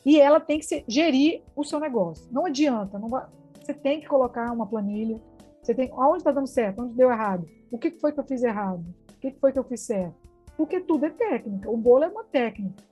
[0.04, 2.26] E ela tem que gerir o seu negócio.
[2.32, 3.26] Não adianta, não vai,
[3.60, 5.20] você tem que colocar uma planilha.
[5.62, 8.42] Você tem, aonde está dando certo, onde deu errado, o que foi que eu fiz
[8.42, 8.84] errado,
[9.16, 10.14] o que foi que eu fiz certo.
[10.56, 11.70] Porque tudo é técnica.
[11.70, 12.82] O bolo é uma técnica.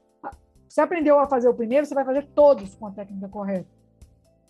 [0.66, 3.68] Você aprendeu a fazer o primeiro, você vai fazer todos com a técnica correta.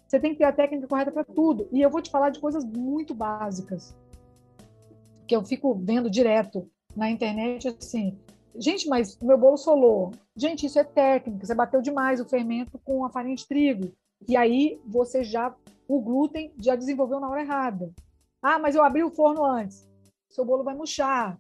[0.07, 1.69] Você tem que ter a técnica correta para tudo.
[1.73, 3.97] E eu vou te falar de coisas muito básicas
[5.27, 8.17] que eu fico vendo direto na internet assim.
[8.57, 10.13] Gente, mas o meu bolo solou.
[10.37, 11.47] Gente, isso é técnica.
[11.47, 13.93] Você bateu demais o fermento com a farinha de trigo.
[14.29, 15.55] E aí você já,
[15.89, 17.91] o glúten já desenvolveu na hora errada.
[18.43, 19.89] Ah, mas eu abri o forno antes.
[20.29, 21.39] Seu bolo vai murchar.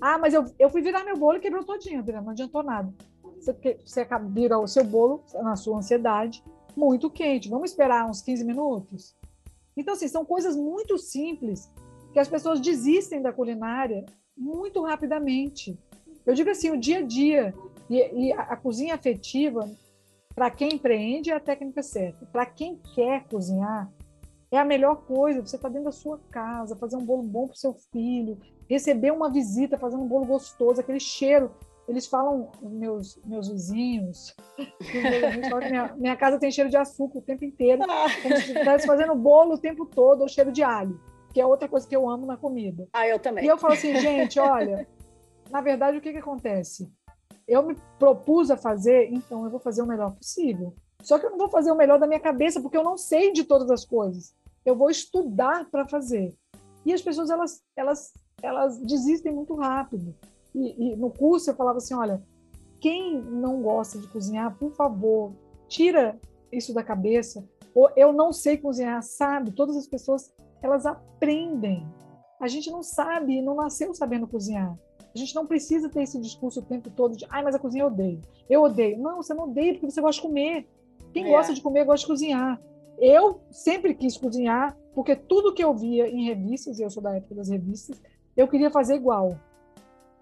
[0.00, 2.92] Ah, mas eu, eu fui virar meu bolo e quebrou todinho, não adiantou nada.
[3.40, 3.52] Você,
[3.84, 6.42] você vira o seu bolo na sua ansiedade
[6.76, 7.48] muito quente.
[7.48, 9.16] Vamos esperar uns 15 minutos?
[9.76, 11.70] Então, assim, são coisas muito simples
[12.12, 14.04] que as pessoas desistem da culinária
[14.36, 15.78] muito rapidamente.
[16.26, 17.54] Eu digo assim, o dia a dia
[17.88, 19.68] e, e a, a cozinha afetiva,
[20.34, 22.24] para quem empreende, é a técnica certa.
[22.26, 23.90] Para quem quer cozinhar,
[24.50, 25.40] é a melhor coisa.
[25.40, 29.10] Você está dentro da sua casa, fazer um bolo bom para o seu filho, receber
[29.10, 31.50] uma visita, fazer um bolo gostoso, aquele cheiro.
[31.88, 34.36] Eles falam, meus, meus vizinhos,
[35.68, 37.82] minha, minha, casa tem cheiro de açúcar o tempo inteiro,
[38.22, 41.00] como se estivesse fazendo bolo o tempo todo, ou cheiro de alho,
[41.34, 42.86] que é outra coisa que eu amo na comida.
[42.92, 43.44] Ah, eu também.
[43.44, 44.86] E eu falo assim, gente, olha,
[45.52, 46.90] na verdade, o que, que acontece?
[47.46, 50.74] Eu me propus a fazer, então eu vou fazer o melhor possível.
[51.02, 53.32] Só que eu não vou fazer o melhor da minha cabeça, porque eu não sei
[53.32, 54.34] de todas as coisas.
[54.64, 56.34] Eu vou estudar para fazer.
[56.86, 60.14] E as pessoas, elas, elas, elas desistem muito rápido.
[60.54, 62.22] E, e, no curso eu falava assim, olha,
[62.80, 65.34] quem não gosta de cozinhar, por favor,
[65.68, 66.18] tira
[66.50, 67.46] isso da cabeça.
[67.74, 69.52] Ou eu não sei cozinhar, sabe?
[69.52, 70.32] Todas as pessoas,
[70.62, 71.86] elas aprendem.
[72.40, 74.74] A gente não sabe, não nasceu sabendo cozinhar.
[75.14, 77.84] A gente não precisa ter esse discurso o tempo todo de, ai, mas a cozinha
[77.84, 78.20] eu odeio.
[78.48, 78.98] Eu odeio.
[78.98, 80.66] Não, você não odeia porque você gosta de comer.
[81.12, 81.30] Quem é.
[81.30, 82.60] gosta de comer gosta de cozinhar.
[82.98, 87.16] Eu sempre quis cozinhar, porque tudo que eu via em revistas, e eu sou da
[87.16, 88.00] época das revistas,
[88.36, 89.38] eu queria fazer igual.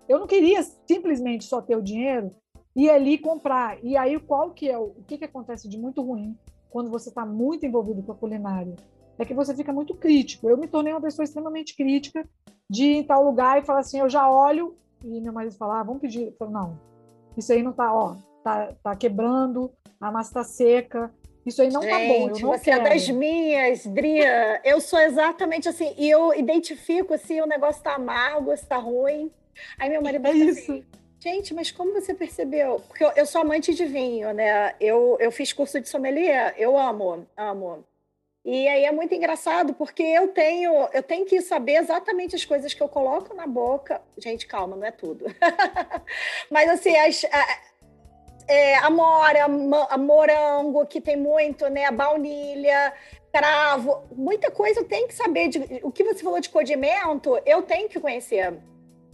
[0.09, 2.35] Eu não queria simplesmente só ter o dinheiro
[2.75, 3.83] e ali comprar.
[3.85, 6.37] E aí, qual que é o, o que, que acontece de muito ruim
[6.69, 8.75] quando você está muito envolvido com a culinária?
[9.19, 10.49] É que você fica muito crítico.
[10.49, 12.27] Eu me tornei uma pessoa extremamente crítica
[12.71, 15.81] de ir em tal lugar e falar assim, eu já olho, e meu marido fala,
[15.81, 16.29] ah, vamos pedir.
[16.29, 16.81] Eu falo, não,
[17.37, 18.15] isso aí não tá, ó,
[18.45, 21.13] tá, tá quebrando, a massa tá seca,
[21.45, 22.29] isso aí não Gente, tá bom.
[22.29, 22.87] Eu não você quero.
[22.87, 24.61] é das minhas, Dria.
[24.63, 25.95] Eu sou exatamente assim.
[25.97, 29.33] E eu identifico se o negócio tá amargo, se tá ruim.
[29.79, 30.71] Aí meu marido é isso.
[30.73, 30.85] Assim,
[31.19, 32.81] Gente, mas como você percebeu?
[32.89, 34.75] Porque eu, eu, sou amante de vinho, né?
[34.81, 36.55] Eu, eu fiz curso de sommelier.
[36.57, 37.85] Eu amo, amo.
[38.45, 42.73] E aí é muito engraçado porque eu tenho eu tenho que saber exatamente as coisas
[42.73, 44.01] que eu coloco na boca.
[44.17, 45.27] Gente, calma, não é tudo.
[46.51, 47.59] Mas assim, as, a,
[48.49, 51.85] é, amora, a morango, que tem muito, né?
[51.85, 52.93] A baunilha,
[53.33, 55.49] cravo, muita coisa eu tenho que saber.
[55.49, 58.59] De, o que você falou de condimento, eu tenho que conhecer.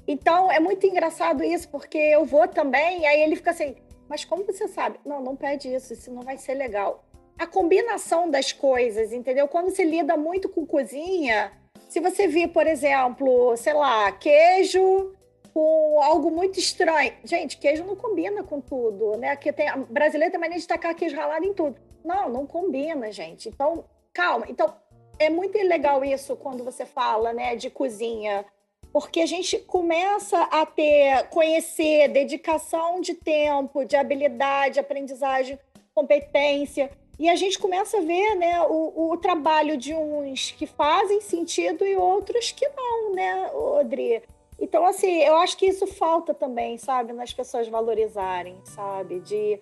[0.07, 3.75] Então é muito engraçado isso, porque eu vou também, e aí ele fica assim,
[4.09, 5.01] mas como você sabe?
[5.05, 7.05] Não, não pede isso, isso não vai ser legal
[7.39, 9.47] a combinação das coisas, entendeu?
[9.49, 11.53] Quando você lida muito com cozinha,
[11.89, 15.15] se você vir, por exemplo, sei lá, queijo
[15.53, 17.15] com algo muito estranho.
[17.25, 19.31] Gente, queijo não combina com tudo, né?
[19.31, 21.77] Aqui tem, a brasileira tem mania de tacar queijo ralado em tudo.
[22.05, 23.49] Não, não combina, gente.
[23.49, 24.45] Então, calma.
[24.49, 24.75] Então,
[25.19, 28.45] é muito legal isso quando você fala, né, de cozinha,
[28.93, 35.59] porque a gente começa a ter, conhecer dedicação de tempo, de habilidade, aprendizagem,
[35.95, 36.91] competência.
[37.19, 41.85] E a gente começa a ver né, o, o, trabalho de uns que fazem sentido
[41.85, 44.23] e outros que não, né, Odri?
[44.59, 49.21] Então, assim, eu acho que isso falta também, sabe, nas pessoas valorizarem, sabe?
[49.21, 49.61] De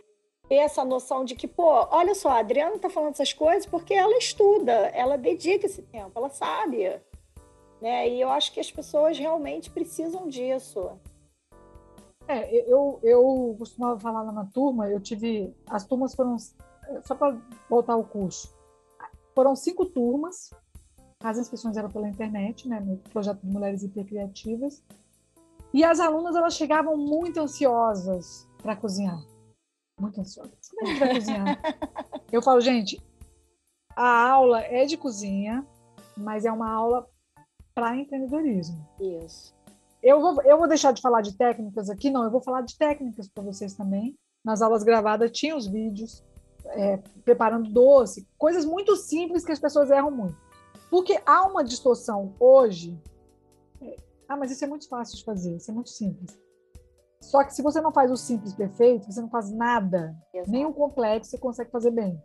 [0.49, 3.95] ter essa noção de que, pô, olha só, a Adriana tá falando essas coisas porque
[3.95, 7.01] ela estuda, ela dedica esse tempo, ela sabe.
[7.81, 8.09] Né?
[8.09, 10.91] E eu acho que as pessoas realmente precisam disso.
[12.27, 15.55] É, eu, eu costumava falar lá na turma, eu tive.
[15.67, 16.37] As turmas foram
[17.05, 17.37] só para
[17.69, 18.55] voltar ao curso,
[19.35, 20.51] foram cinco turmas,
[21.23, 24.83] as inscrições eram pela internet, né, no projeto de Mulheres Hipercriativas,
[25.73, 29.21] e as alunas elas chegavam muito ansiosas para cozinhar,
[30.01, 30.69] muito ansiosas.
[30.69, 31.61] Como é a gente vai cozinhar?
[32.31, 33.03] Eu falo, gente,
[33.97, 35.67] a aula é de cozinha,
[36.17, 37.09] mas é uma aula
[37.75, 38.87] para empreendedorismo.
[39.01, 39.55] Isso.
[40.03, 42.77] Eu vou, eu vou deixar de falar de técnicas aqui, não, eu vou falar de
[42.77, 44.15] técnicas para vocês também.
[44.45, 46.23] Nas aulas gravadas tinha os vídeos,
[46.67, 50.37] é, preparando doce, coisas muito simples que as pessoas erram muito.
[50.91, 52.99] Porque há uma distorção hoje.
[53.81, 53.97] É,
[54.29, 56.39] ah, mas isso é muito fácil de fazer, isso é muito simples.
[57.21, 60.51] Só que se você não faz o simples perfeito, você não faz nada, Exato.
[60.51, 62.23] nem o complexo você consegue fazer bem.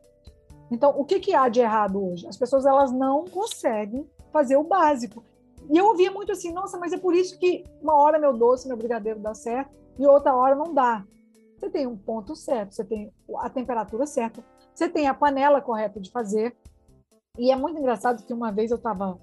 [0.70, 2.28] Então, o que, que há de errado hoje?
[2.28, 5.24] As pessoas elas não conseguem fazer o básico.
[5.70, 8.68] E eu ouvia muito assim, nossa, mas é por isso que uma hora meu doce,
[8.68, 11.06] meu brigadeiro dá certo e outra hora não dá.
[11.60, 14.42] Você tem um ponto certo, você tem a temperatura certa,
[14.74, 16.56] você tem a panela correta de fazer.
[17.38, 19.20] E é muito engraçado que uma vez eu estava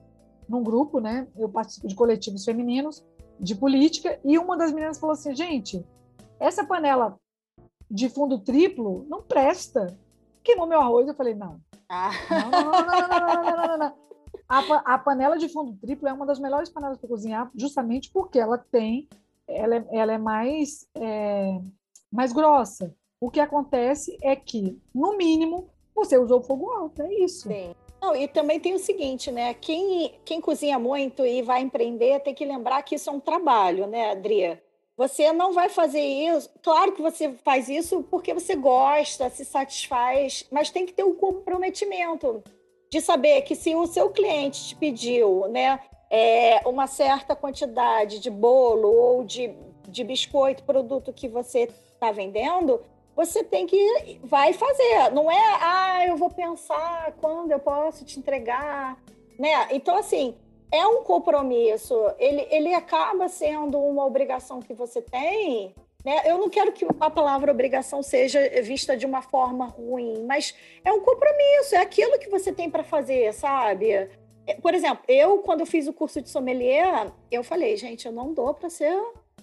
[0.47, 1.27] num grupo, né?
[1.35, 3.03] Eu participo de coletivos femininos
[3.41, 5.85] de política e uma das meninas falou assim, gente,
[6.39, 7.19] essa panela
[7.91, 9.97] de fundo triplo não presta.
[10.43, 11.09] Queimou meu arroz.
[11.09, 11.59] Eu falei, não.
[11.89, 12.11] Ah.
[12.51, 13.95] Não, não, não,
[14.49, 18.39] a, a, panela de fundo triplo é uma das melhores panelas para cozinhar, justamente porque
[18.39, 19.09] ela tem,
[19.47, 21.61] ela é, ela é mais é,
[22.17, 22.97] mais grossa.
[23.21, 27.49] O que acontece é que, no mínimo, você usou fogo alto, é isso.
[27.49, 27.75] Sim.
[28.01, 29.55] Não, e também tem o seguinte, né?
[29.55, 33.87] Quem, quem cozinha muito e vai empreender tem que lembrar que isso é um trabalho,
[33.87, 34.63] né, Adria?
[34.97, 36.51] Você não vai fazer isso.
[36.63, 41.15] Claro que você faz isso porque você gosta, se satisfaz, mas tem que ter um
[41.15, 42.43] comprometimento
[42.91, 48.31] de saber que se o seu cliente te pediu, né, é, uma certa quantidade de
[48.31, 49.55] bolo ou de,
[49.89, 52.81] de biscoito, produto que você está vendendo,
[53.15, 55.11] você tem que vai fazer.
[55.13, 58.97] Não é, ah, eu vou pensar quando eu posso te entregar,
[59.39, 59.69] né?
[59.71, 60.37] Então assim,
[60.71, 61.95] é um compromisso.
[62.19, 65.75] Ele, ele acaba sendo uma obrigação que você tem.
[66.05, 66.23] Né?
[66.25, 70.93] Eu não quero que a palavra obrigação seja vista de uma forma ruim, mas é
[70.93, 74.09] um compromisso, é aquilo que você tem para fazer, sabe?
[74.63, 78.33] Por exemplo, eu, quando eu fiz o curso de sommelier, eu falei, gente, eu não
[78.33, 78.97] dou para ser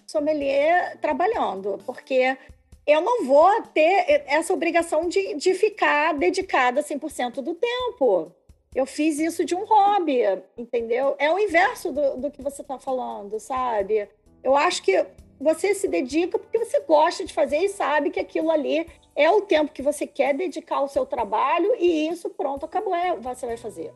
[0.08, 2.38] sommelier trabalhando, porque
[2.86, 8.32] eu não vou ter essa obrigação de, de ficar dedicada 100% do tempo.
[8.76, 10.22] Eu fiz isso de um hobby,
[10.58, 11.16] entendeu?
[11.20, 14.10] É o inverso do, do que você está falando, sabe?
[14.44, 15.06] Eu acho que
[15.40, 19.42] você se dedica porque você gosta de fazer e sabe que aquilo ali é o
[19.42, 23.58] tempo que você quer dedicar ao seu trabalho e isso, pronto, acabou, é, você vai
[23.58, 23.92] fazer.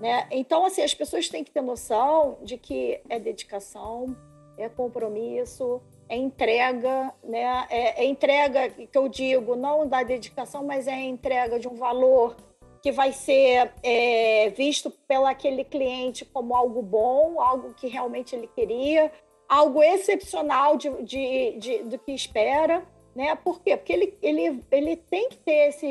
[0.00, 0.26] Né?
[0.30, 4.16] Então, assim, as pessoas têm que ter noção de que é dedicação,
[4.56, 7.66] é compromisso, é entrega, né?
[7.70, 12.36] É, é entrega que eu digo, não da dedicação, mas é entrega de um valor
[12.82, 18.46] que vai ser é, visto pelo aquele cliente como algo bom, algo que realmente ele
[18.46, 19.10] queria,
[19.48, 22.86] algo excepcional de, de, de, do que espera.
[23.14, 23.34] Né?
[23.36, 23.76] Por quê?
[23.76, 25.86] Porque ele, ele, ele tem que ter esse,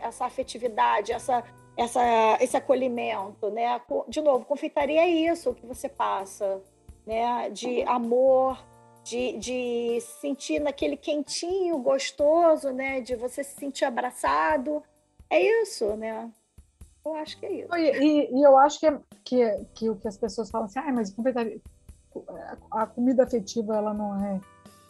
[0.00, 1.44] essa afetividade, essa,
[1.76, 3.50] essa, esse acolhimento.
[3.50, 3.80] Né?
[4.08, 6.60] De novo, confeitaria é isso que você passa,
[7.06, 7.50] né?
[7.50, 8.64] de amor,
[9.02, 13.00] de, de sentir naquele quentinho gostoso, né?
[13.00, 14.82] de você se sentir abraçado.
[15.28, 16.30] É isso, né?
[17.04, 17.74] Eu acho que é isso.
[17.76, 20.92] E, e eu acho que, é, que, que o que as pessoas falam assim, ah,
[20.92, 21.14] mas
[22.70, 24.40] a comida afetiva ela não é.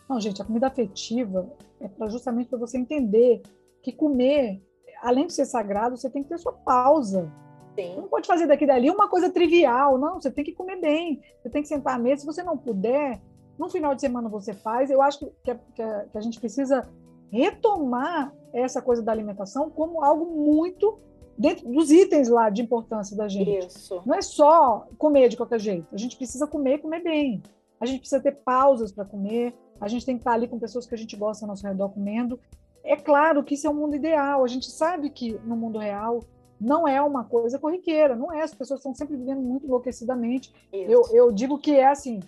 [0.09, 1.51] Não, gente, a comida afetiva
[1.81, 3.43] é para justamente para você entender
[3.83, 4.63] que comer,
[5.03, 7.31] além de ser sagrado, você tem que ter sua pausa.
[7.75, 7.97] Sim.
[7.97, 10.21] Não pode fazer daqui dali uma coisa trivial, não.
[10.21, 12.21] Você tem que comer bem, você tem que sentar à mesa.
[12.21, 13.21] Se você não puder,
[13.59, 14.91] no final de semana você faz.
[14.91, 16.89] Eu acho que a, que a, que a gente precisa
[17.31, 20.99] retomar essa coisa da alimentação como algo muito
[21.37, 23.67] dentro dos itens lá de importância da gente.
[23.67, 24.03] Isso.
[24.07, 25.93] Não é só comer de qualquer jeito.
[25.93, 27.43] A gente precisa comer e comer bem.
[27.81, 29.55] A gente precisa ter pausas para comer.
[29.81, 31.89] A gente tem que estar ali com pessoas que a gente gosta ao nosso redor
[31.91, 32.39] comendo.
[32.85, 34.45] É claro que isso é o um mundo ideal.
[34.45, 36.21] A gente sabe que no mundo real
[36.61, 38.43] não é uma coisa corriqueira, não é.
[38.43, 40.53] As pessoas estão sempre vivendo muito enlouquecidamente.
[40.73, 42.21] Eu, eu digo que é assim,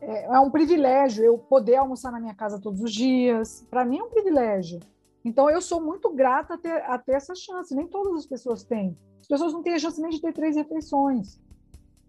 [0.00, 3.66] é, é um privilégio eu poder almoçar na minha casa todos os dias.
[3.70, 4.80] Para mim é um privilégio.
[5.24, 7.74] Então, eu sou muito grata a ter, a ter essa chance.
[7.74, 8.96] Nem todas as pessoas têm.
[9.20, 11.38] As pessoas não têm a chance nem de ter três refeições.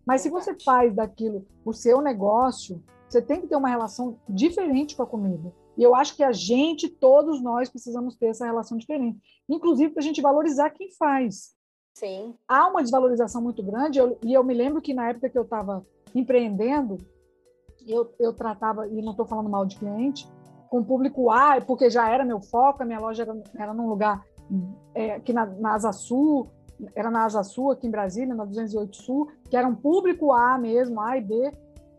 [0.06, 4.96] Mas se você faz daquilo o seu negócio, você tem que ter uma relação diferente
[4.96, 5.54] com a comida.
[5.78, 9.20] E eu acho que a gente, todos nós, precisamos ter essa relação diferente.
[9.48, 11.56] Inclusive para a gente valorizar quem faz.
[11.94, 12.36] Sim.
[12.48, 15.44] Há uma desvalorização muito grande, eu, e eu me lembro que na época que eu
[15.44, 16.98] estava empreendendo,
[17.88, 20.28] eu, eu tratava, e não estou falando mal de cliente,
[20.70, 24.26] com público A, porque já era meu foco, a minha loja era, era num lugar
[24.96, 26.50] é, aqui na, na Asa Sul,
[26.96, 30.58] era na Asa Sul, aqui em Brasília, na 208 Sul, que era um público A
[30.58, 31.52] mesmo, A e B.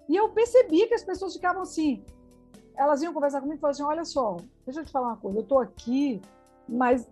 [0.08, 2.02] E eu percebi que as pessoas ficavam assim,
[2.76, 5.38] elas iam conversar comigo e falavam assim, olha só, deixa eu te falar uma coisa,
[5.38, 6.20] eu estou aqui,
[6.68, 7.08] mas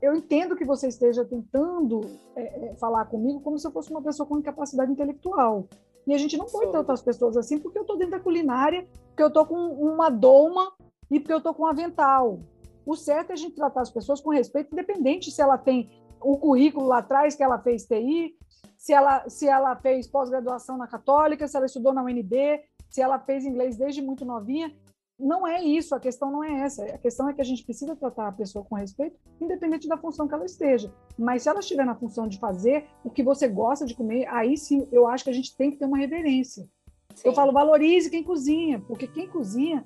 [0.00, 2.00] eu entendo que você esteja tentando
[2.34, 5.68] é, falar comigo como se eu fosse uma pessoa com incapacidade intelectual.
[6.04, 8.88] E a gente não pode tratar as pessoas assim porque eu estou dentro da culinária,
[9.08, 10.72] porque eu estou com uma doma
[11.08, 12.40] e porque eu estou com um avental.
[12.84, 15.88] O certo é a gente tratar as pessoas com respeito, independente se ela tem
[16.20, 18.36] o currículo lá atrás que ela fez TI,
[18.76, 22.60] se ela, se ela fez pós-graduação na Católica, se ela estudou na UNB,
[22.92, 24.72] se ela fez inglês desde muito novinha.
[25.18, 26.84] não é isso, a questão não é essa.
[26.84, 30.28] A questão é que a gente precisa tratar a pessoa com respeito, independente da função
[30.28, 30.92] que ela esteja.
[31.18, 34.58] Mas se ela estiver na função de fazer o que você gosta de comer, aí
[34.58, 36.68] sim eu acho que a gente tem que ter uma reverência.
[37.14, 37.28] Sim.
[37.28, 39.84] Eu falo, valorize quem cozinha, porque quem cozinha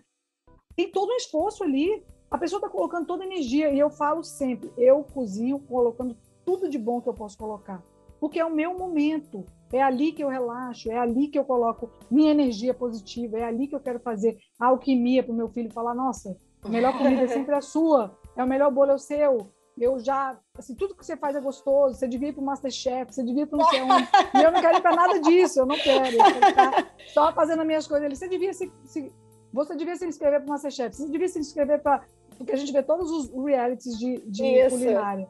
[0.74, 2.02] tem todo um esforço ali.
[2.28, 3.70] A pessoa está colocando toda a energia.
[3.70, 7.82] E eu falo sempre, eu cozinho colocando tudo de bom que eu posso colocar.
[8.21, 9.47] Porque é o meu momento.
[9.73, 13.67] É ali que eu relaxo, é ali que eu coloco minha energia positiva, é ali
[13.67, 17.23] que eu quero fazer a alquimia para o meu filho falar: nossa, a melhor comida
[17.23, 19.51] é sempre a sua, é o melhor bolo é o seu.
[19.79, 21.99] Eu já, assim, tudo que você faz é gostoso.
[21.99, 24.09] Você devia ir para o Masterchef, você devia ir para não sei onde.
[24.35, 26.17] E eu não quero ir para nada disso, eu não quero.
[26.17, 28.17] Eu quero só fazendo as minhas coisas ali.
[28.17, 29.12] Você devia se, se
[29.53, 32.07] você devia se inscrever para o Masterchef, você devia se inscrever para.
[32.39, 35.29] Porque a gente vê todos os realities de, de culinária.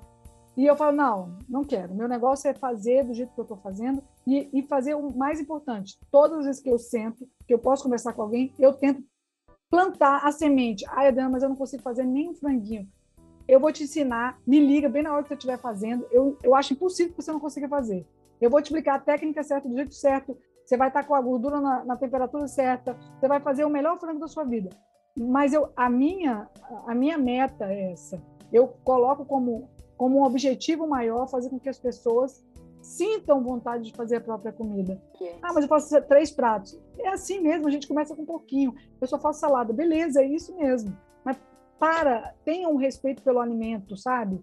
[0.56, 1.94] E eu falo, não, não quero.
[1.94, 5.38] Meu negócio é fazer do jeito que eu estou fazendo e, e, fazer o mais
[5.38, 5.98] importante.
[6.10, 9.04] Todas as vezes que eu sento, que eu posso conversar com alguém, eu tento
[9.70, 10.84] plantar a semente.
[10.88, 12.88] Ai, Adriana, mas eu não consigo fazer nem um franguinho.
[13.46, 16.06] Eu vou te ensinar, me liga bem na hora que você estiver fazendo.
[16.10, 18.06] Eu, eu acho impossível que você não consiga fazer.
[18.40, 20.36] Eu vou te explicar a técnica certa, do jeito certo.
[20.64, 22.96] Você vai estar com a gordura na, na temperatura certa.
[23.20, 24.70] Você vai fazer o melhor frango da sua vida.
[25.16, 26.48] Mas eu, a, minha,
[26.86, 28.20] a minha meta é essa.
[28.52, 32.44] Eu coloco como como um objetivo maior fazer com que as pessoas
[32.86, 35.00] sintam vontade de fazer a própria comida.
[35.20, 35.36] Yes.
[35.42, 36.78] Ah, mas eu faço três pratos.
[36.98, 38.74] É assim mesmo, a gente começa com um pouquinho.
[39.00, 39.72] Eu só faço salada.
[39.72, 40.96] Beleza, é isso mesmo.
[41.24, 41.36] Mas
[41.78, 44.40] para, tenha um respeito pelo alimento, sabe?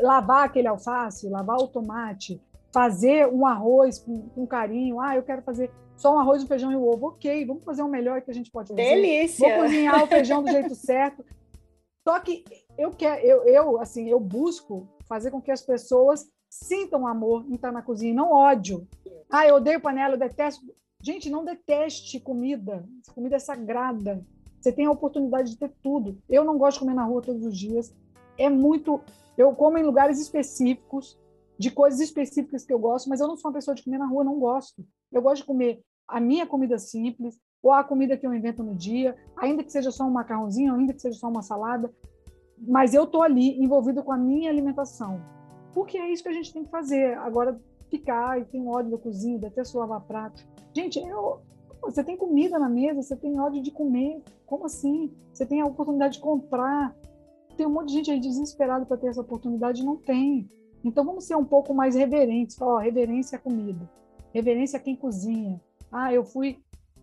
[0.00, 2.40] Lavar aquele alface, lavar o tomate,
[2.72, 5.00] fazer um arroz com, com carinho.
[5.00, 7.08] Ah, eu quero fazer só um arroz, um feijão e um ovo.
[7.08, 8.82] Ok, vamos fazer o melhor que a gente pode fazer.
[8.82, 9.48] Delícia!
[9.48, 11.24] Vou cozinhar o feijão do jeito certo.
[12.08, 12.42] Só que
[12.78, 17.56] eu quero, eu, eu, assim, eu busco fazer com que as pessoas sintam amor em
[17.56, 18.88] estar na cozinha, não ódio.
[19.28, 20.74] Ah, eu odeio panela, eu detesto.
[21.02, 22.82] Gente, não deteste comida.
[23.14, 24.24] Comida é sagrada.
[24.58, 26.16] Você tem a oportunidade de ter tudo.
[26.30, 27.92] Eu não gosto de comer na rua todos os dias.
[28.38, 29.02] É muito.
[29.36, 31.20] Eu como em lugares específicos,
[31.58, 34.06] de coisas específicas que eu gosto, mas eu não sou uma pessoa de comer na
[34.06, 34.82] rua, não gosto.
[35.12, 38.74] Eu gosto de comer a minha comida simples, ou a comida que eu invento no
[38.74, 41.92] dia, ainda que seja só um macarrãozinho, ainda que seja só uma salada,
[42.56, 45.20] mas eu tô ali envolvido com a minha alimentação.
[45.72, 47.16] Porque é isso que a gente tem que fazer.
[47.18, 50.46] Agora, ficar e tem ódio da cozinha, até só lavar prato.
[50.74, 51.40] Gente, eu,
[51.82, 54.22] você tem comida na mesa, você tem ódio de comer.
[54.46, 55.12] Como assim?
[55.32, 56.94] Você tem a oportunidade de comprar.
[57.56, 60.48] Tem um monte de gente aí desesperado para ter essa oportunidade, não tem.
[60.84, 62.60] Então vamos ser um pouco mais reverentes.
[62.60, 63.88] Ó, reverência à comida,
[64.32, 65.60] reverência a quem cozinha.
[65.90, 66.58] Ah, eu fui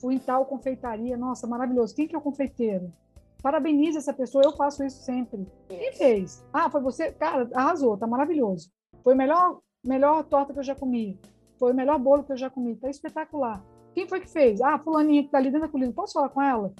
[0.06, 1.96] fui em tal confeitaria, nossa, maravilhoso.
[1.96, 2.94] Quem que é o confeiteiro?
[3.42, 5.48] Parabenize essa pessoa, eu faço isso sempre.
[5.68, 6.46] Quem fez?
[6.54, 7.12] Ah, foi você?
[7.12, 8.70] Cara, arrasou, tá maravilhoso.
[9.04, 11.20] Foi a melhor, melhor torta que eu já comi.
[11.58, 12.76] Foi o melhor bolo que eu já comi.
[12.76, 13.66] Tá espetacular.
[13.96, 14.62] Quem foi que fez?
[14.62, 15.92] Ah, fulaninha que tá ali dentro da colina.
[15.92, 16.72] Posso falar com ela?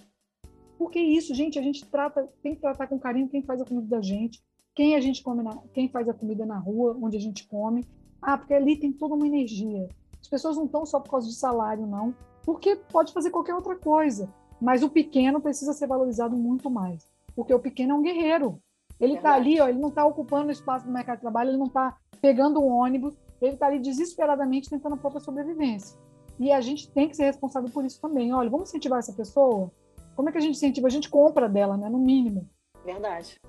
[0.78, 3.88] Porque isso, gente, a gente trata, tem que tratar com carinho quem faz a comida
[3.88, 4.40] da gente,
[4.76, 7.88] quem a gente come, na, quem faz a comida na rua, onde a gente come.
[8.22, 9.90] Ah, porque ali tem toda uma energia.
[10.22, 12.14] As pessoas não estão só por causa de salário, não
[12.46, 14.30] porque pode fazer qualquer outra coisa.
[14.62, 18.62] Mas o pequeno precisa ser valorizado muito mais, porque o pequeno é um guerreiro.
[19.00, 21.58] Ele está ali, ó, ele não está ocupando o espaço do mercado de trabalho, ele
[21.58, 25.98] não está pegando um ônibus, ele está ali desesperadamente tentando a própria sobrevivência.
[26.40, 28.34] E a gente tem que ser responsável por isso também.
[28.34, 29.72] Olha, vamos incentivar essa pessoa?
[30.16, 30.88] Como é que a gente incentiva?
[30.88, 31.90] A gente compra dela, né?
[31.90, 32.50] No mínimo.
[32.86, 33.40] Verdade.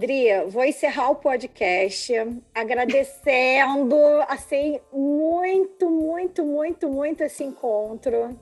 [0.00, 2.10] Dria, vou encerrar o podcast
[2.54, 3.94] agradecendo,
[4.28, 8.34] assim, muito, muito, muito, muito esse encontro.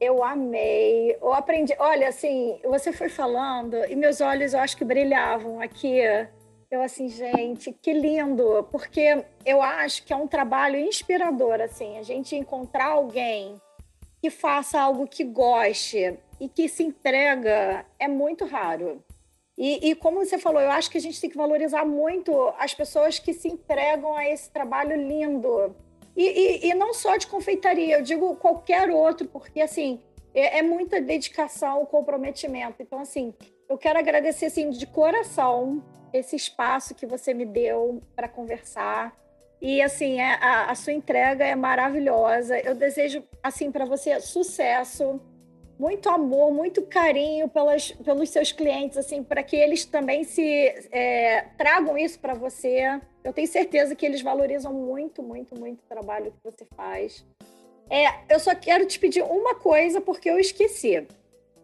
[0.00, 1.74] Eu amei, eu aprendi.
[1.80, 5.98] Olha, assim, você foi falando e meus olhos eu acho que brilhavam aqui.
[6.70, 12.04] Eu assim, gente, que lindo, porque eu acho que é um trabalho inspirador, assim, a
[12.04, 13.60] gente encontrar alguém
[14.22, 19.02] que faça algo que goste e que se entrega é muito raro.
[19.56, 22.74] E, e, como você falou, eu acho que a gente tem que valorizar muito as
[22.74, 25.74] pessoas que se entregam a esse trabalho lindo.
[26.16, 30.00] E, e, e não só de confeitaria, eu digo qualquer outro, porque assim
[30.34, 32.82] é, é, muita dedicação, comprometimento.
[32.82, 33.32] Então, assim,
[33.68, 35.82] eu quero agradecer assim, de coração
[36.12, 39.16] esse espaço que você me deu para conversar.
[39.60, 42.58] E assim, é, a, a sua entrega é maravilhosa.
[42.58, 45.20] Eu desejo assim para você sucesso
[45.84, 50.42] muito amor, muito carinho pelas, pelos seus clientes, assim, para que eles também se
[50.90, 52.98] é, tragam isso para você.
[53.22, 57.22] Eu tenho certeza que eles valorizam muito, muito, muito o trabalho que você faz.
[57.90, 61.06] É, eu só quero te pedir uma coisa, porque eu esqueci.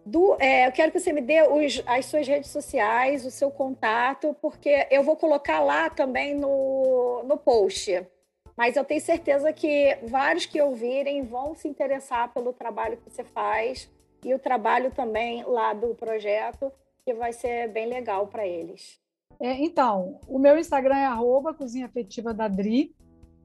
[0.04, 3.50] Do, é, eu quero que você me dê os, as suas redes sociais, o seu
[3.50, 8.06] contato, porque eu vou colocar lá também no, no post.
[8.54, 13.24] Mas eu tenho certeza que vários que ouvirem vão se interessar pelo trabalho que você
[13.24, 13.88] faz
[14.24, 16.72] e o trabalho também lá do projeto,
[17.04, 19.00] que vai ser bem legal para eles.
[19.40, 22.94] É, então, o meu Instagram é arroba cozinha afetiva da Dri.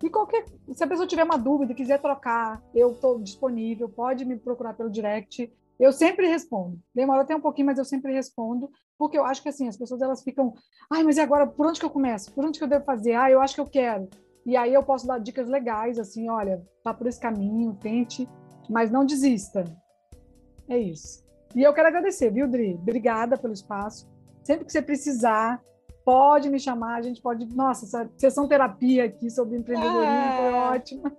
[0.04, 4.38] E qualquer, se a pessoa tiver uma dúvida, quiser trocar, eu estou disponível, pode me
[4.38, 5.52] procurar pelo direct.
[5.80, 6.80] Eu sempre respondo.
[6.94, 10.02] Demora até um pouquinho, mas eu sempre respondo, porque eu acho que assim, as pessoas
[10.02, 10.54] elas ficam,
[10.92, 12.32] ai, mas e agora por onde que eu começo?
[12.34, 13.14] Por onde que eu devo fazer?
[13.14, 14.10] Ah, eu acho que eu quero.
[14.46, 18.30] E aí eu posso dar dicas legais, assim, olha, tá por esse caminho, tente,
[18.70, 19.64] mas não desista.
[20.70, 21.24] É isso.
[21.56, 22.74] E eu quero agradecer, viu, Dri?
[22.74, 24.08] Obrigada pelo espaço.
[24.44, 25.62] Sempre que você precisar,
[26.04, 27.46] pode me chamar, a gente pode.
[27.56, 30.38] Nossa, essa sessão terapia aqui sobre empreendedorismo ah.
[30.38, 31.14] foi ótima.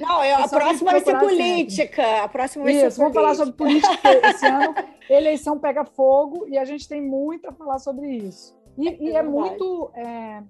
[0.00, 2.02] Não, eu, a próxima vai ser política.
[2.02, 2.20] Sempre.
[2.20, 4.74] A próxima vai Isso, ser vamos falar sobre política esse ano.
[5.08, 8.56] Eleição pega fogo e a gente tem muito a falar sobre isso.
[8.76, 9.90] E é, e é muito.
[9.94, 10.42] É,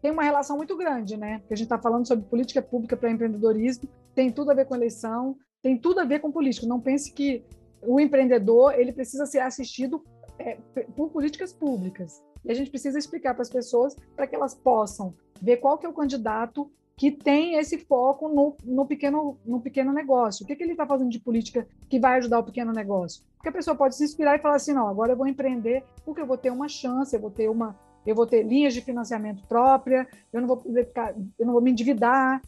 [0.00, 1.38] tem uma relação muito grande, né?
[1.40, 4.74] Porque a gente está falando sobre política pública para empreendedorismo, tem tudo a ver com
[4.74, 5.36] eleição,
[5.68, 6.66] tem tudo a ver com política.
[6.66, 7.44] Não pense que
[7.82, 10.02] o empreendedor ele precisa ser assistido
[10.38, 10.56] é,
[10.96, 12.24] por políticas públicas.
[12.42, 15.12] E a gente precisa explicar para as pessoas para que elas possam
[15.42, 19.92] ver qual que é o candidato que tem esse foco no, no, pequeno, no pequeno
[19.92, 20.42] negócio.
[20.42, 23.22] O que, que ele está fazendo de política que vai ajudar o pequeno negócio?
[23.36, 26.22] Porque a pessoa pode se inspirar e falar assim, não, agora eu vou empreender porque
[26.22, 29.46] eu vou ter uma chance, eu vou ter uma, eu vou ter linhas de financiamento
[29.46, 32.40] própria, eu não vou ficar, eu não vou me endividar.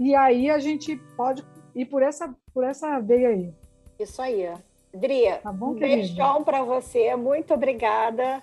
[0.00, 1.44] E aí a gente pode
[1.74, 3.54] ir por essa, por essa veia aí.
[3.98, 4.52] Isso aí.
[4.92, 7.14] Dri, tá bom, um beijão para você.
[7.16, 8.42] Muito obrigada.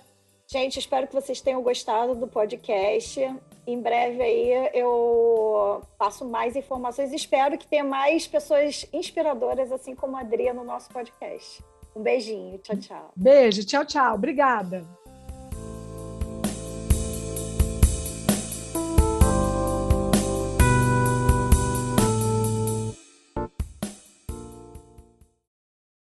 [0.50, 3.20] Gente, espero que vocês tenham gostado do podcast.
[3.64, 7.12] Em breve aí eu passo mais informações.
[7.12, 11.62] Espero que tenha mais pessoas inspiradoras, assim como a Adria, no nosso podcast.
[11.94, 12.58] Um beijinho.
[12.58, 13.10] Tchau, tchau.
[13.14, 13.64] Beijo.
[13.64, 14.14] Tchau, tchau.
[14.14, 14.99] Obrigada.